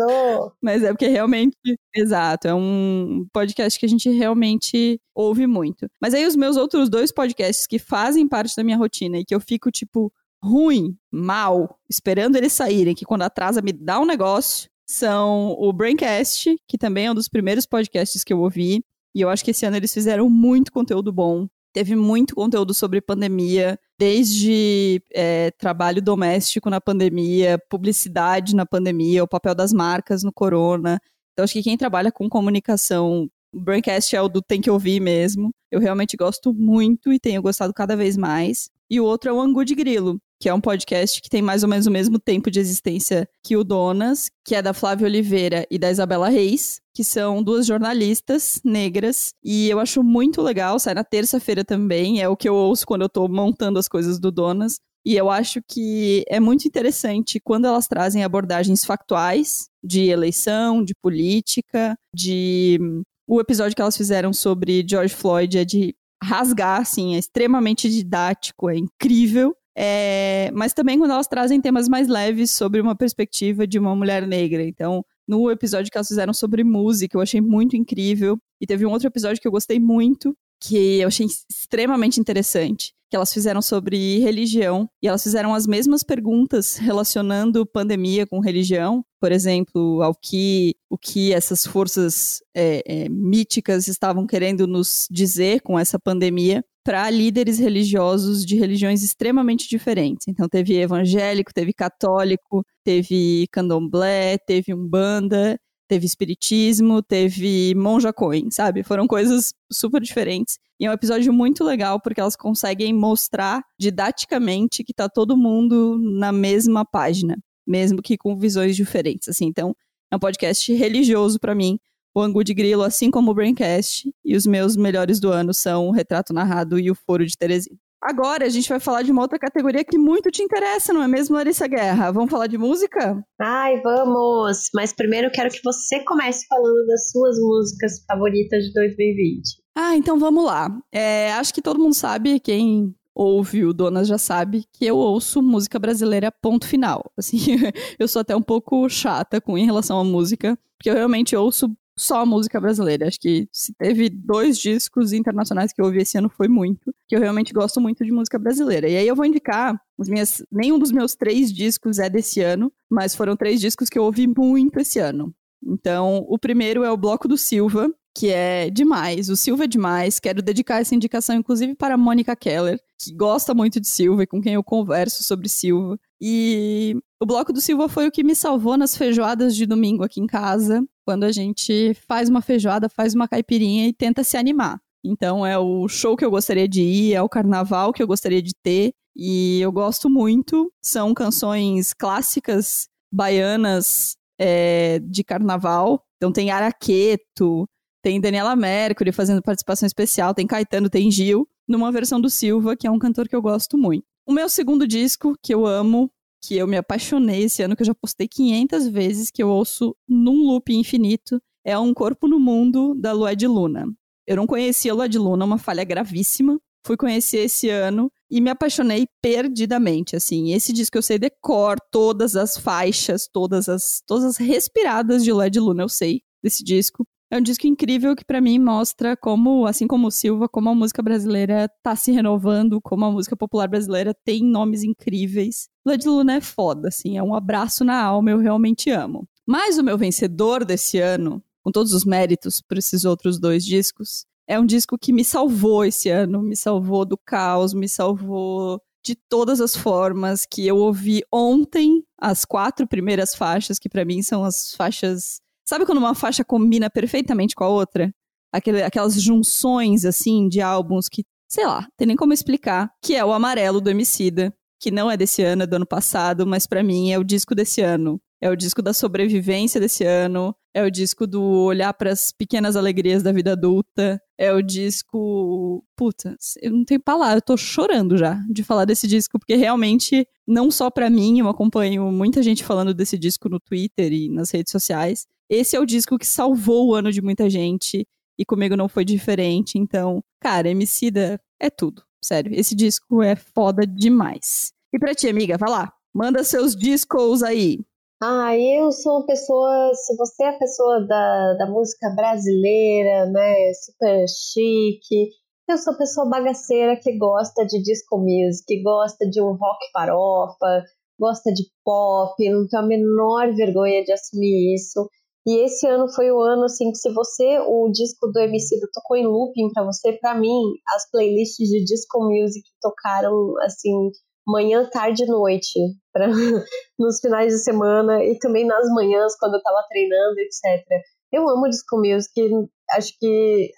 [0.62, 1.57] Mas é porque realmente,
[1.94, 5.88] exato, é um podcast que a gente realmente ouve muito.
[6.00, 9.35] Mas aí os meus outros dois podcasts que fazem parte da minha rotina e que
[9.35, 14.68] eu fico, tipo, ruim, mal, esperando eles saírem, que quando atrasa me dá um negócio,
[14.87, 18.83] são o Braincast, que também é um dos primeiros podcasts que eu ouvi.
[19.14, 23.00] E eu acho que esse ano eles fizeram muito conteúdo bom teve muito conteúdo sobre
[23.00, 30.32] pandemia, desde é, trabalho doméstico na pandemia, publicidade na pandemia, o papel das marcas no
[30.32, 31.00] corona.
[31.32, 34.98] Então, acho que quem trabalha com comunicação, o Braincast é o do tem que ouvir
[34.98, 35.50] mesmo.
[35.70, 38.68] Eu realmente gosto muito e tenho gostado cada vez mais.
[38.90, 41.62] E o outro é o Angu de Grilo, que é um podcast que tem mais
[41.62, 45.66] ou menos o mesmo tempo de existência que o Donas, que é da Flávia Oliveira
[45.70, 49.31] e da Isabela Reis, que são duas jornalistas negras.
[49.42, 53.03] E eu acho muito legal, sai na terça-feira também, é o que eu ouço quando
[53.03, 54.79] eu tô montando as coisas do Donas.
[55.05, 60.94] E eu acho que é muito interessante quando elas trazem abordagens factuais de eleição, de
[60.94, 62.79] política, de.
[63.27, 68.68] O episódio que elas fizeram sobre George Floyd é de rasgar, assim, é extremamente didático,
[68.68, 69.55] é incrível.
[69.80, 74.26] É, mas também quando elas trazem temas mais leves sobre uma perspectiva de uma mulher
[74.26, 74.64] negra.
[74.64, 78.36] Então, no episódio que elas fizeram sobre música, eu achei muito incrível.
[78.60, 83.14] E teve um outro episódio que eu gostei muito, que eu achei extremamente interessante, que
[83.14, 84.90] elas fizeram sobre religião.
[85.00, 89.04] E elas fizeram as mesmas perguntas relacionando pandemia com religião.
[89.20, 95.60] Por exemplo, ao que o que essas forças é, é, míticas estavam querendo nos dizer
[95.60, 100.27] com essa pandemia para líderes religiosos de religiões extremamente diferentes.
[100.27, 108.83] Então teve evangélico, teve católico, teve candomblé, teve umbanda, teve espiritismo, teve monja coin, sabe?
[108.83, 110.57] Foram coisas super diferentes.
[110.81, 115.98] E é um episódio muito legal porque elas conseguem mostrar didaticamente que tá todo mundo
[115.98, 119.44] na mesma página, mesmo que com visões diferentes, assim.
[119.44, 119.74] Então,
[120.11, 121.79] é um podcast religioso para mim,
[122.14, 124.12] o Angu de Grilo, assim como o Braincast.
[124.24, 127.76] E os meus melhores do ano são o Retrato Narrado e o Foro de Teresina.
[128.00, 131.08] Agora a gente vai falar de uma outra categoria que muito te interessa, não é
[131.08, 132.12] mesmo, Larissa Guerra?
[132.12, 133.24] Vamos falar de música?
[133.40, 134.70] Ai, vamos!
[134.72, 139.42] Mas primeiro eu quero que você comece falando das suas músicas favoritas de 2020.
[139.74, 140.70] Ah, então vamos lá.
[140.92, 145.42] É, acho que todo mundo sabe, quem ouve o Donas já sabe, que eu ouço
[145.42, 147.10] música brasileira ponto final.
[147.16, 147.38] Assim,
[147.98, 151.68] eu sou até um pouco chata com em relação à música, porque eu realmente ouço
[151.98, 153.06] só música brasileira.
[153.06, 157.16] Acho que se teve dois discos internacionais que eu ouvi esse ano foi muito, que
[157.16, 158.88] eu realmente gosto muito de música brasileira.
[158.88, 162.72] E aí eu vou indicar os minhas, nenhum dos meus três discos é desse ano,
[162.88, 165.34] mas foram três discos que eu ouvi muito esse ano.
[165.62, 169.28] Então, o primeiro é o Bloco do Silva, que é demais.
[169.28, 170.18] O Silva é demais.
[170.18, 174.26] Quero dedicar essa indicação, inclusive, para a Mônica Keller, que gosta muito de Silva e
[174.26, 175.98] com quem eu converso sobre Silva.
[176.20, 180.20] E o bloco do Silva foi o que me salvou nas feijoadas de domingo aqui
[180.20, 184.78] em casa, quando a gente faz uma feijoada, faz uma caipirinha e tenta se animar.
[185.02, 188.42] Então é o show que eu gostaria de ir, é o carnaval que eu gostaria
[188.42, 188.92] de ter.
[189.16, 190.70] E eu gosto muito.
[190.84, 196.04] São canções clássicas baianas é, de carnaval.
[196.18, 197.66] Então tem Araqueto,
[198.02, 202.86] tem Daniela Mercury fazendo participação especial, tem Caetano, tem Gil, numa versão do Silva, que
[202.86, 204.04] é um cantor que eu gosto muito.
[204.26, 206.10] O meu segundo disco, que eu amo,
[206.42, 209.96] que eu me apaixonei esse ano, que eu já postei 500 vezes, que eu ouço
[210.09, 213.87] num loop infinito, é Um Corpo no Mundo, da Lua de Luna.
[214.27, 216.59] Eu não conhecia Lua de Luna, uma falha gravíssima.
[216.87, 220.53] Fui conhecer esse ano e me apaixonei perdidamente, assim.
[220.53, 225.51] Esse disco eu sei decor todas as faixas, todas as todas as respiradas de Lua
[225.51, 227.07] de Luna, eu sei desse disco.
[227.30, 230.74] É um disco incrível que para mim mostra como, assim como o Silva, como a
[230.74, 235.68] música brasileira tá se renovando, como a música popular brasileira tem nomes incríveis.
[235.84, 239.28] Led Luna é foda, assim, é um abraço na alma, eu realmente amo.
[239.46, 244.24] Mas o meu vencedor desse ano, com todos os méritos por esses outros dois discos,
[244.46, 249.14] é um disco que me salvou esse ano, me salvou do caos, me salvou de
[249.14, 254.42] todas as formas que eu ouvi ontem as quatro primeiras faixas que para mim são
[254.42, 258.11] as faixas Sabe quando uma faixa combina perfeitamente com a outra?
[258.50, 263.22] Aquele, aquelas junções, assim, de álbuns que, sei lá, tem nem como explicar, que é
[263.22, 264.50] o Amarelo do Emicida,
[264.81, 267.54] que não é desse ano, é do ano passado, mas para mim é o disco
[267.54, 268.18] desse ano.
[268.40, 272.74] É o disco da sobrevivência desse ano, é o disco do olhar para as pequenas
[272.74, 275.85] alegrias da vida adulta, é o disco.
[275.94, 280.26] Puta, eu não tenho palavra, eu tô chorando já de falar desse disco, porque realmente,
[280.46, 284.50] não só para mim, eu acompanho muita gente falando desse disco no Twitter e nas
[284.50, 288.06] redes sociais, esse é o disco que salvou o ano de muita gente
[288.38, 289.78] e comigo não foi diferente.
[289.78, 292.02] Então, cara, Emicida é tudo.
[292.22, 294.72] Sério, esse disco é foda demais.
[294.92, 295.92] E pra ti, amiga, vai lá.
[296.14, 297.78] Manda seus discos aí.
[298.20, 303.72] Ah, eu sou uma pessoa, se você é a pessoa da, da música brasileira, né,
[303.74, 305.30] super chique,
[305.68, 310.84] eu sou pessoa bagaceira que gosta de disco music, gosta de um rock farofa,
[311.20, 315.08] gosta de pop, não tenho a menor vergonha de assumir isso.
[315.48, 319.16] E esse ano foi o ano, assim, que se você, o disco do MC tocou
[319.16, 320.61] em looping para você, para mim,
[320.94, 324.11] as playlists de disco music tocaram, assim,
[324.46, 325.80] manhã, tarde e noite,
[326.12, 326.26] pra,
[326.98, 330.84] nos finais de semana e também nas manhãs, quando eu tava treinando, etc.
[331.32, 332.50] Eu amo disco music,
[332.90, 333.70] acho que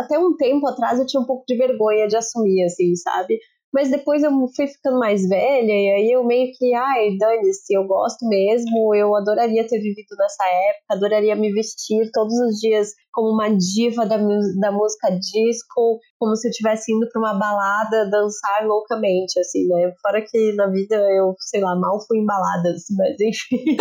[0.00, 3.38] até um tempo atrás eu tinha um pouco de vergonha de assumir, assim, sabe?
[3.72, 7.84] Mas depois eu fui ficando mais velha e aí eu meio que, ai, dane-se, eu
[7.84, 13.32] gosto mesmo, eu adoraria ter vivido nessa época, adoraria me vestir todos os dias como
[13.32, 18.64] uma diva da, da música disco, como se eu estivesse indo para uma balada dançar
[18.64, 19.92] loucamente, assim, né?
[20.00, 23.76] Fora que na vida eu, sei lá, mal fui em baladas, mas enfim.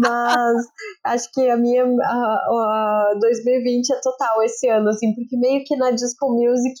[0.00, 0.66] mas
[1.04, 5.74] acho que a minha a, a 2020 é total esse ano, assim, porque meio que
[5.76, 6.78] na disco music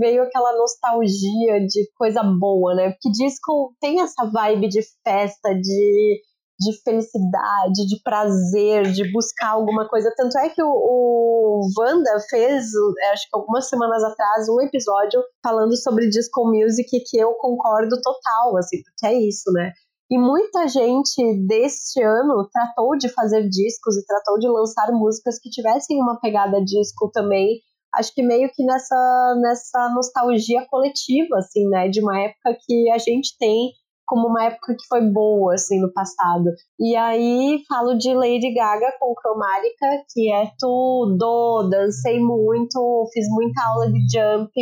[0.00, 2.90] veio aquela nostalgia de coisa boa, né?
[2.90, 6.22] Porque disco tem essa vibe de festa, de
[6.58, 10.12] de felicidade, de prazer, de buscar alguma coisa.
[10.16, 12.66] Tanto é que o, o Wanda fez,
[13.12, 18.56] acho que algumas semanas atrás, um episódio falando sobre disco music que eu concordo total,
[18.56, 19.72] assim, porque é isso, né?
[20.10, 25.50] E muita gente deste ano tratou de fazer discos e tratou de lançar músicas que
[25.50, 27.60] tivessem uma pegada disco também.
[27.96, 31.88] Acho que meio que nessa, nessa nostalgia coletiva, assim, né?
[31.88, 33.70] De uma época que a gente tem
[34.06, 36.50] como uma época que foi boa, assim, no passado.
[36.78, 43.64] E aí falo de Lady Gaga com Cromática, que é tudo, dancei muito, fiz muita
[43.64, 44.52] aula de jump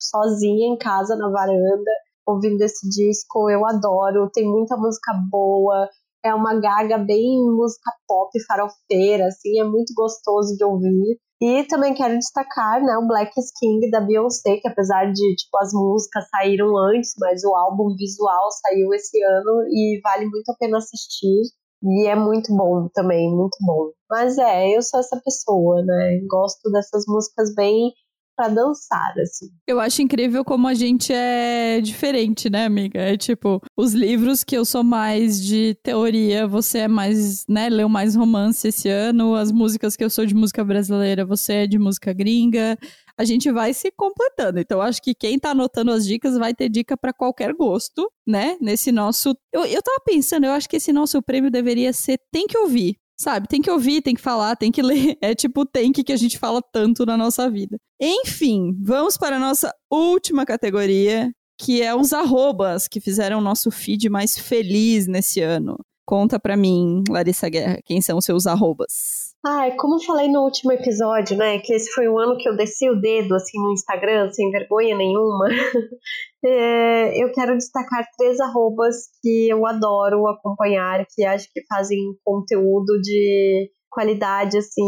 [0.00, 1.90] sozinha em casa, na varanda,
[2.26, 5.88] ouvindo esse disco, eu adoro, tem muita música boa,
[6.24, 11.18] é uma gaga bem música pop, farofeira, assim, é muito gostoso de ouvir.
[11.40, 15.70] E também quero destacar, né, o Black King da Beyoncé, que apesar de, tipo, as
[15.72, 20.78] músicas saíram antes, mas o álbum visual saiu esse ano e vale muito a pena
[20.78, 21.42] assistir.
[21.82, 23.90] E é muito bom também, muito bom.
[24.10, 26.20] Mas é, eu sou essa pessoa, né?
[26.28, 27.92] Gosto dessas músicas bem
[28.36, 29.46] para dançar, assim.
[29.66, 33.00] Eu acho incrível como a gente é diferente, né, amiga?
[33.00, 37.88] É tipo, os livros que eu sou mais de teoria, você é mais, né, leu
[37.88, 41.78] mais romance esse ano, as músicas que eu sou de música brasileira, você é de
[41.78, 42.78] música gringa.
[43.18, 44.60] A gente vai se completando.
[44.60, 48.58] Então, acho que quem tá anotando as dicas vai ter dica para qualquer gosto, né?
[48.60, 49.34] Nesse nosso.
[49.50, 52.98] Eu, eu tava pensando, eu acho que esse nosso prêmio deveria ser Tem que ouvir
[53.18, 53.48] Sabe?
[53.48, 55.16] Tem que ouvir, tem que falar, tem que ler.
[55.20, 57.78] É tipo o tem que que a gente fala tanto na nossa vida.
[58.00, 63.70] Enfim, vamos para a nossa última categoria, que é os arrobas que fizeram o nosso
[63.70, 65.78] feed mais feliz nesse ano.
[66.06, 69.34] Conta pra mim, Larissa Guerra, quem são seus arrobas?
[69.44, 72.56] Ai, como eu falei no último episódio, né, que esse foi o ano que eu
[72.56, 75.52] desci o dedo, assim, no Instagram, sem vergonha nenhuma, é,
[76.46, 83.70] eu quero destacar três arrobas que eu adoro acompanhar, que acho que fazem conteúdo de
[83.90, 84.82] qualidade, assim,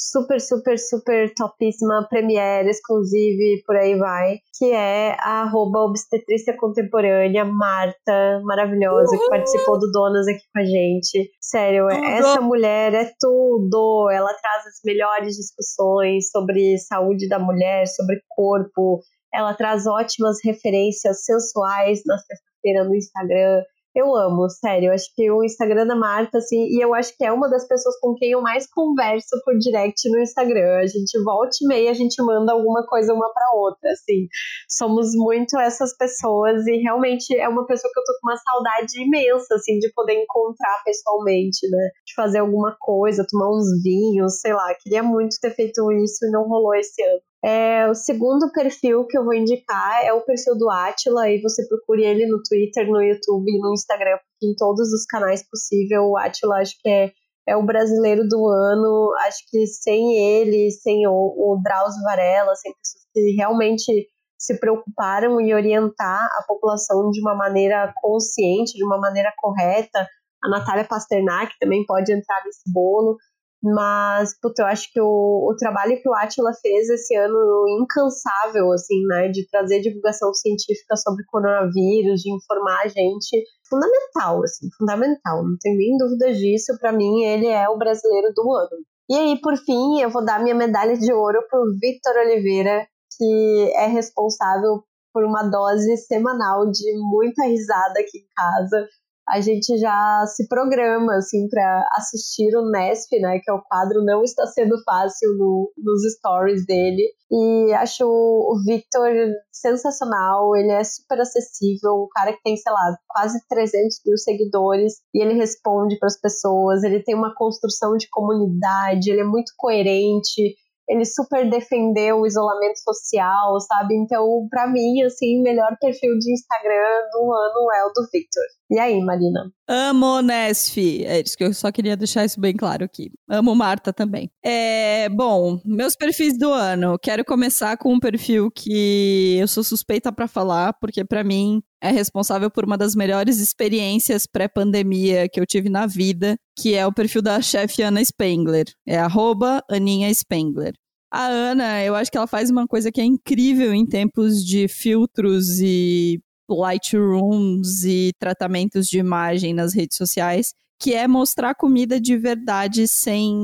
[0.00, 7.44] super, super, super topíssima, premiere, exclusive, por aí vai, que é a arroba obstetrícia contemporânea,
[7.44, 11.30] Marta, maravilhosa, que participou do Donas aqui com a gente.
[11.40, 12.04] Sério, tudo.
[12.04, 14.08] essa mulher é tudo!
[14.10, 19.00] Ela traz as melhores discussões sobre saúde da mulher, sobre corpo,
[19.32, 23.62] ela traz ótimas referências sensuais na sexta-feira no Instagram.
[23.92, 24.92] Eu amo, sério.
[24.92, 27.98] Acho que o Instagram da Marta, assim, e eu acho que é uma das pessoas
[27.98, 30.78] com quem eu mais converso por direct no Instagram.
[30.78, 34.28] A gente volta e meia, a gente manda alguma coisa uma para outra, assim.
[34.68, 39.02] Somos muito essas pessoas e realmente é uma pessoa que eu tô com uma saudade
[39.02, 41.90] imensa, assim, de poder encontrar pessoalmente, né?
[42.06, 44.72] De fazer alguma coisa, tomar uns vinhos, sei lá.
[44.80, 47.20] Queria muito ter feito isso e não rolou esse ano.
[47.42, 51.66] É, o segundo perfil que eu vou indicar é o perfil do Atila, e você
[51.66, 56.00] procure ele no Twitter, no YouTube no Instagram, em todos os canais possíveis.
[56.00, 57.12] O Atila acho que é,
[57.48, 59.14] é o brasileiro do ano.
[59.26, 65.40] Acho que sem ele, sem o, o Drauzio Varela, sem pessoas que realmente se preocuparam
[65.40, 70.06] em orientar a população de uma maneira consciente, de uma maneira correta.
[70.42, 73.16] A Natália Pasternak também pode entrar nesse bolo.
[73.62, 78.72] Mas, puta, eu acho que o, o trabalho que o Atila fez esse ano, incansável,
[78.72, 85.44] assim, né, de trazer divulgação científica sobre coronavírus, de informar a gente, fundamental, assim, fundamental,
[85.44, 86.78] não tem nem dúvida disso.
[86.80, 88.82] Para mim, ele é o brasileiro do ano.
[89.10, 92.86] E aí, por fim, eu vou dar minha medalha de ouro pro Victor Oliveira,
[93.18, 94.82] que é responsável
[95.12, 98.88] por uma dose semanal de muita risada aqui em casa,
[99.30, 104.04] a gente já se programa assim para assistir o Nesp, né, que é o quadro
[104.04, 107.02] não está sendo fácil no, nos stories dele.
[107.30, 109.12] E acho o Victor
[109.52, 114.94] sensacional, ele é super acessível, um cara que tem, sei lá, quase 300 mil seguidores
[115.14, 119.52] e ele responde para as pessoas, ele tem uma construção de comunidade, ele é muito
[119.56, 120.56] coerente,
[120.88, 123.94] ele super defendeu o isolamento social, sabe?
[123.94, 128.44] Então, para mim, assim, melhor perfil de Instagram do ano é o do Victor.
[128.70, 129.50] E aí, Marina?
[129.68, 131.04] Amo Nesf.
[131.04, 133.10] É isso que eu só queria deixar isso bem claro aqui.
[133.28, 134.30] Amo Marta também.
[134.44, 136.96] É, bom, meus perfis do ano.
[137.02, 141.90] Quero começar com um perfil que eu sou suspeita para falar, porque para mim é
[141.90, 146.92] responsável por uma das melhores experiências pré-pandemia que eu tive na vida, que é o
[146.92, 148.66] perfil da chefe Ana Spengler.
[148.86, 150.74] É arroba Aninha Spengler.
[151.12, 154.68] A Ana, eu acho que ela faz uma coisa que é incrível em tempos de
[154.68, 156.20] filtros e
[156.54, 163.34] lightrooms e tratamentos de imagem nas redes sociais, que é mostrar comida de verdade sem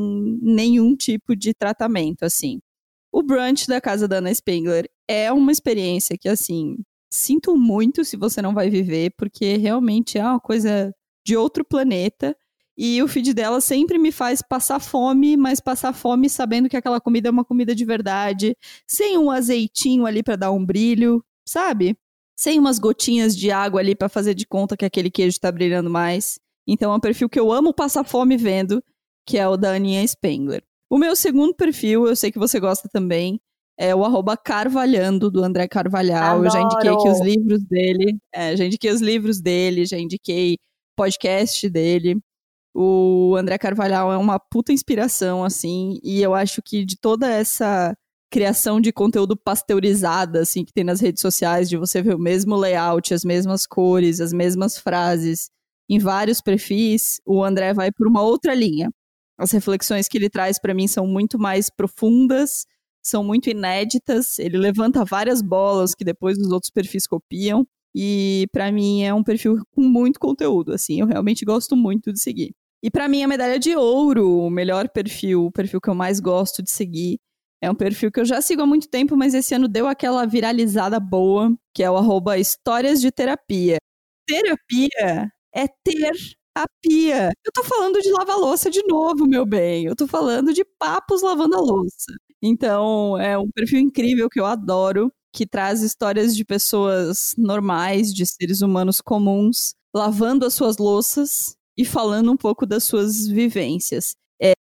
[0.41, 2.61] nenhum tipo de tratamento, assim.
[3.13, 6.77] O brunch da casa da Ana Spengler é uma experiência que, assim,
[7.11, 10.95] sinto muito se você não vai viver, porque realmente é uma coisa
[11.25, 12.37] de outro planeta.
[12.77, 17.01] E o feed dela sempre me faz passar fome, mas passar fome sabendo que aquela
[17.01, 18.55] comida é uma comida de verdade,
[18.87, 21.97] sem um azeitinho ali para dar um brilho, sabe?
[22.37, 25.89] Sem umas gotinhas de água ali para fazer de conta que aquele queijo tá brilhando
[25.89, 26.39] mais.
[26.67, 28.83] Então é um perfil que eu amo passar fome vendo,
[29.27, 30.63] que é o da Aninha Spengler.
[30.91, 33.41] O meu segundo perfil, eu sei que você gosta também,
[33.79, 36.37] é o arroba Carvalhando, do André Carvalhal.
[36.37, 36.47] Adoro.
[36.47, 38.19] Eu já indiquei aqui os livros dele.
[38.33, 40.57] É, já indiquei os livros dele, já indiquei
[40.97, 42.19] podcast dele.
[42.75, 47.97] O André Carvalhal é uma puta inspiração, assim, e eu acho que de toda essa
[48.31, 52.57] criação de conteúdo pasteurizada, assim, que tem nas redes sociais, de você ver o mesmo
[52.57, 55.51] layout, as mesmas cores, as mesmas frases,
[55.89, 58.91] em vários perfis, o André vai por uma outra linha.
[59.39, 62.67] As reflexões que ele traz para mim são muito mais profundas,
[63.03, 64.39] são muito inéditas.
[64.39, 67.67] Ele levanta várias bolas que depois os outros perfis copiam.
[67.95, 72.21] E para mim é um perfil com muito conteúdo, assim, eu realmente gosto muito de
[72.21, 72.53] seguir.
[72.83, 76.21] E para mim a medalha de ouro, o melhor perfil, o perfil que eu mais
[76.21, 77.19] gosto de seguir,
[77.61, 80.27] é um perfil que eu já sigo há muito tempo, mas esse ano deu aquela
[80.27, 83.79] viralizada boa, que é o arroba Histórias de Terapia.
[84.27, 86.13] Terapia é ter
[86.57, 87.31] a pia.
[87.45, 89.87] Eu tô falando de lavar louça de novo, meu bem.
[89.87, 92.13] Eu tô falando de papos lavando a louça.
[92.43, 98.25] Então, é um perfil incrível que eu adoro, que traz histórias de pessoas normais, de
[98.27, 104.15] seres humanos comuns, lavando as suas louças e falando um pouco das suas vivências.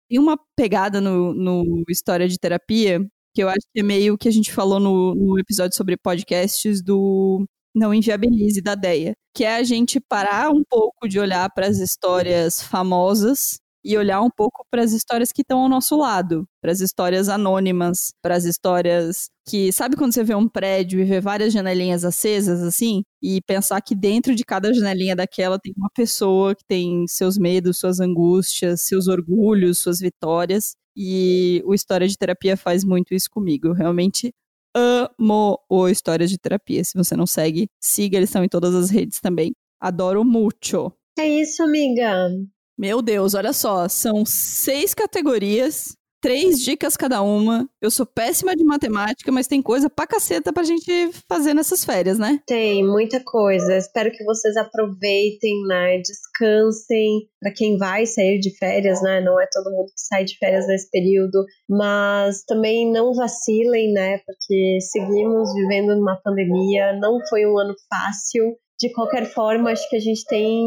[0.09, 2.99] Tem uma pegada no, no História de Terapia
[3.35, 6.81] que eu acho que é meio que a gente falou no, no episódio sobre podcasts
[6.81, 7.45] do
[7.75, 11.79] Não Inviabilize da Deia, que é a gente parar um pouco de olhar para as
[11.79, 16.71] histórias famosas e olhar um pouco para as histórias que estão ao nosso lado, para
[16.71, 21.21] as histórias anônimas, para as histórias que sabe quando você vê um prédio e vê
[21.21, 26.55] várias janelinhas acesas assim, e pensar que dentro de cada janelinha daquela tem uma pessoa
[26.55, 30.73] que tem seus medos, suas angústias, seus orgulhos, suas vitórias.
[30.97, 33.67] E o História de Terapia faz muito isso comigo.
[33.67, 34.33] Eu realmente
[34.75, 36.83] amo o História de Terapia.
[36.83, 39.53] Se você não segue, siga, eles estão em todas as redes também.
[39.79, 40.91] Adoro muito.
[41.19, 42.29] É isso, amiga.
[42.77, 47.69] Meu Deus, olha só, são seis categorias, três dicas cada uma.
[47.79, 52.19] Eu sou péssima de matemática, mas tem coisa pra caceta pra gente fazer nessas férias,
[52.19, 52.41] né?
[52.45, 53.77] Tem muita coisa.
[53.77, 55.99] Espero que vocês aproveitem, né?
[55.99, 57.29] Descansem.
[57.39, 59.21] Para quem vai sair de férias, né?
[59.21, 64.17] Não é todo mundo que sai de férias nesse período, mas também não vacilem, né?
[64.25, 69.95] Porque seguimos vivendo numa pandemia, não foi um ano fácil de qualquer forma, acho que
[69.95, 70.63] a gente tem.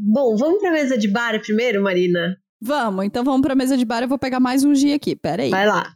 [0.00, 2.36] Bom, vamos pra mesa de bar primeiro, Marina?
[2.60, 4.02] Vamos, então vamos pra mesa de bar.
[4.02, 5.50] Eu vou pegar mais um dia aqui, pera aí.
[5.50, 5.94] Vai lá.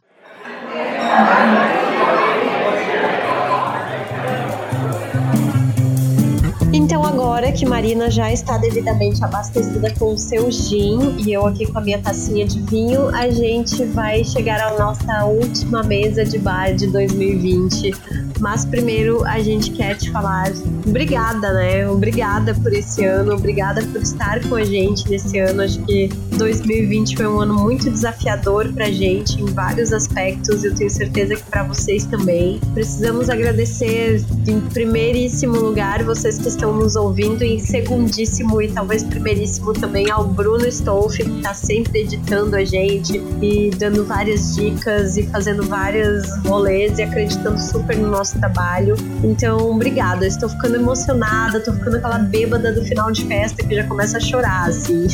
[6.75, 11.65] Então agora que Marina já está devidamente abastecida com o seu gin e eu aqui
[11.65, 16.37] com a minha tacinha de vinho, a gente vai chegar à nossa última mesa de
[16.37, 17.93] bar de 2020.
[18.41, 20.51] Mas primeiro a gente quer te falar
[20.85, 21.89] obrigada, né?
[21.89, 25.61] Obrigada por esse ano, obrigada por estar com a gente nesse ano.
[25.61, 30.65] Acho que 2020 foi um ano muito desafiador pra gente em vários aspectos.
[30.65, 32.59] Eu tenho certeza que para vocês também.
[32.73, 39.73] Precisamos agradecer em primeiríssimo lugar vocês que estão nos ouvindo, em segundíssimo e talvez primeiríssimo
[39.73, 45.27] também ao Bruno Stolf, que está sempre editando a gente e dando várias dicas e
[45.27, 48.95] fazendo vários rolês e acreditando super no nosso trabalho.
[49.23, 50.25] Então, obrigada.
[50.25, 54.19] Estou ficando emocionada, estou ficando aquela bêbada do final de festa que já começa a
[54.19, 55.07] chorar, assim.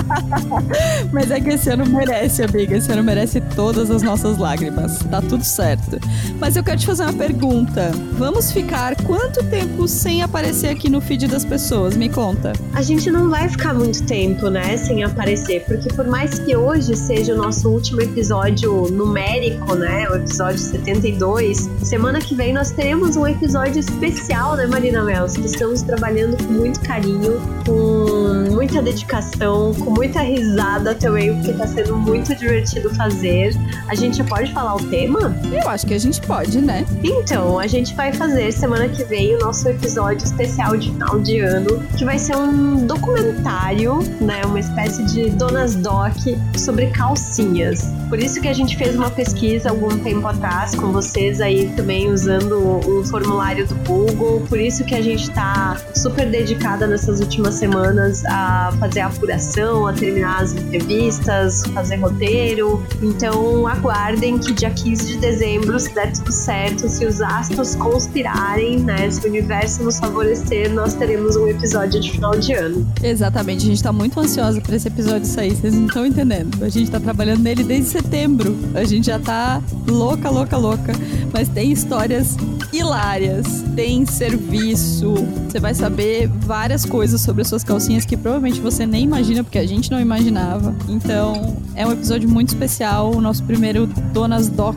[1.12, 2.76] Mas é que esse ano merece, amiga.
[2.76, 4.98] Esse ano merece todas as nossas lágrimas.
[5.10, 5.98] Tá tudo certo.
[6.38, 7.90] Mas eu quero te fazer uma pergunta.
[8.12, 10.39] Vamos ficar quanto tempo sem aparecer
[10.70, 11.96] aqui no feed das pessoas?
[11.96, 12.52] Me conta.
[12.72, 16.96] A gente não vai ficar muito tempo, né, sem aparecer, porque por mais que hoje
[16.96, 23.16] seja o nosso último episódio numérico, né, o episódio 72, semana que vem nós teremos
[23.16, 29.74] um episódio especial, né, Marina Mels, que estamos trabalhando com muito carinho, com muita dedicação,
[29.74, 33.54] com muita risada também, porque tá sendo muito divertido fazer.
[33.88, 35.36] A gente já pode falar o tema?
[35.52, 36.86] Eu acho que a gente pode, né?
[37.02, 41.40] Então, a gente vai fazer semana que vem o nosso episódio especial de final de
[41.40, 46.16] ano, que vai ser um documentário, né, uma espécie de Donas Doc
[46.56, 47.80] sobre calcinhas.
[48.08, 52.10] Por isso que a gente fez uma pesquisa algum tempo atrás com vocês aí também
[52.10, 54.40] usando o formulário do Google.
[54.48, 59.86] Por isso que a gente tá super dedicada nessas últimas semanas a fazer a apuração,
[59.86, 62.84] a terminar as entrevistas, fazer roteiro.
[63.00, 68.80] Então aguardem que dia 15 de dezembro, se der tudo certo, se os astros conspirarem,
[68.80, 72.86] né, se o universo nos favorecer, nós teremos um episódio de final de ano.
[73.02, 76.62] Exatamente, a gente tá muito ansiosa por esse episódio sair, vocês não estão entendendo.
[76.64, 78.56] A gente tá trabalhando nele desde setembro.
[78.74, 80.92] A gente já tá louca, louca, louca.
[81.32, 82.36] Mas tem histórias
[82.72, 85.14] hilárias, tem serviço.
[85.48, 89.58] Você vai saber várias coisas sobre as suas calcinhas que provavelmente você nem imagina, porque
[89.58, 90.74] a gente não imaginava.
[90.88, 94.76] Então, é um episódio muito especial, o nosso primeiro Donas Doc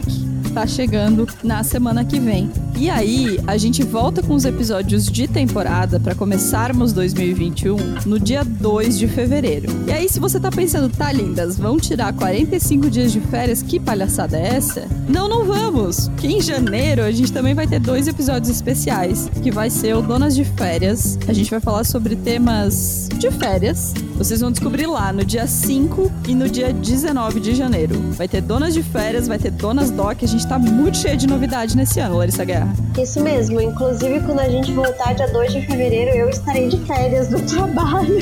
[0.53, 2.49] tá chegando na semana que vem.
[2.77, 8.43] E aí, a gente volta com os episódios de temporada para começarmos 2021 no dia
[8.43, 9.67] 2 de fevereiro.
[9.87, 13.79] E aí, se você tá pensando, tá lindas, vão tirar 45 dias de férias, que
[13.79, 14.87] palhaçada é essa?
[15.07, 16.09] Não, não vamos!
[16.17, 20.01] Que em janeiro a gente também vai ter dois episódios especiais, que vai ser o
[20.01, 21.17] Donas de Férias.
[21.27, 23.93] A gente vai falar sobre temas de férias.
[24.15, 27.99] Vocês vão descobrir lá no dia 5 e no dia 19 de janeiro.
[28.11, 31.27] Vai ter Donas de Férias, vai ter Donas Doc, a gente tá muito cheio de
[31.27, 32.73] novidade nesse ano, Larissa Guerra.
[32.97, 37.29] Isso mesmo, inclusive quando a gente voltar dia 2 de fevereiro, eu estarei de férias
[37.29, 38.17] do trabalho.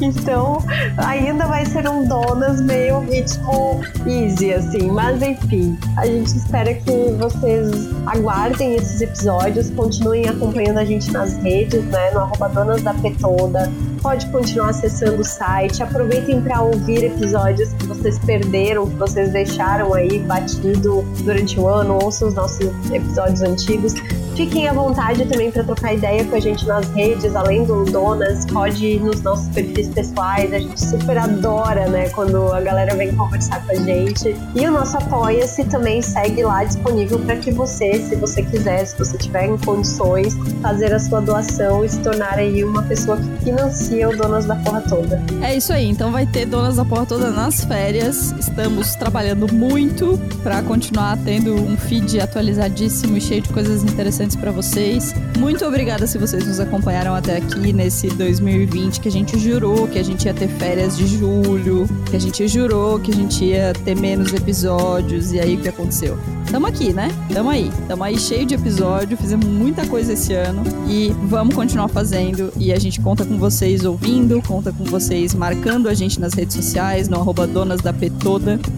[0.00, 0.62] então,
[0.96, 4.90] ainda vai ser um Donas meio ritmo easy, assim.
[4.90, 11.36] Mas enfim, a gente espera que vocês aguardem esses episódios, continuem acompanhando a gente nas
[11.38, 12.10] redes, né?
[12.12, 13.70] No arroba Donas da Petoda.
[14.02, 19.94] Pode continuar acessando o site, aproveitem para ouvir episódios que vocês perderam, que vocês deixaram
[19.94, 23.94] aí batido durante o ano, ouçam os nossos episódios antigos,
[24.34, 28.46] Fiquem à vontade também para trocar ideia com a gente nas redes, além do Donas,
[28.46, 30.52] pode ir nos nossos perfis pessoais.
[30.54, 34.34] A gente super adora, né, quando a galera vem conversar com a gente.
[34.54, 38.96] E o nosso Apoia-se também segue lá disponível para que você, se você quiser, se
[38.96, 43.44] você tiver em condições, fazer a sua doação e se tornar aí uma pessoa que
[43.44, 45.22] financia o Donas da Porra Toda.
[45.42, 48.32] É isso aí, então vai ter Donas da Porra Toda nas férias.
[48.38, 54.52] Estamos trabalhando muito para continuar tendo um feed atualizadíssimo e cheio de coisas interessantes para
[54.52, 55.14] vocês.
[55.38, 59.98] Muito obrigada se vocês nos acompanharam até aqui nesse 2020 que a gente jurou que
[59.98, 63.72] a gente ia ter férias de julho, que a gente jurou que a gente ia
[63.84, 66.16] ter menos episódios e aí o que aconteceu?
[66.50, 67.10] Tamo aqui, né?
[67.32, 67.70] Tamo aí.
[67.88, 72.52] Tamo aí cheio de episódio, fizemos muita coisa esse ano e vamos continuar fazendo.
[72.58, 76.56] E a gente conta com vocês ouvindo, conta com vocês marcando a gente nas redes
[76.56, 77.92] sociais, no arroba Donas da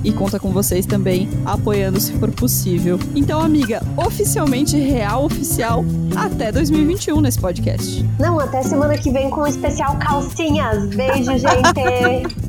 [0.05, 2.99] e conta com vocês também apoiando se for possível.
[3.15, 5.85] Então, amiga, oficialmente real oficial
[6.17, 8.05] até 2021 nesse podcast.
[8.19, 10.87] Não, até semana que vem com o especial calcinhas.
[10.95, 12.35] Beijo, gente!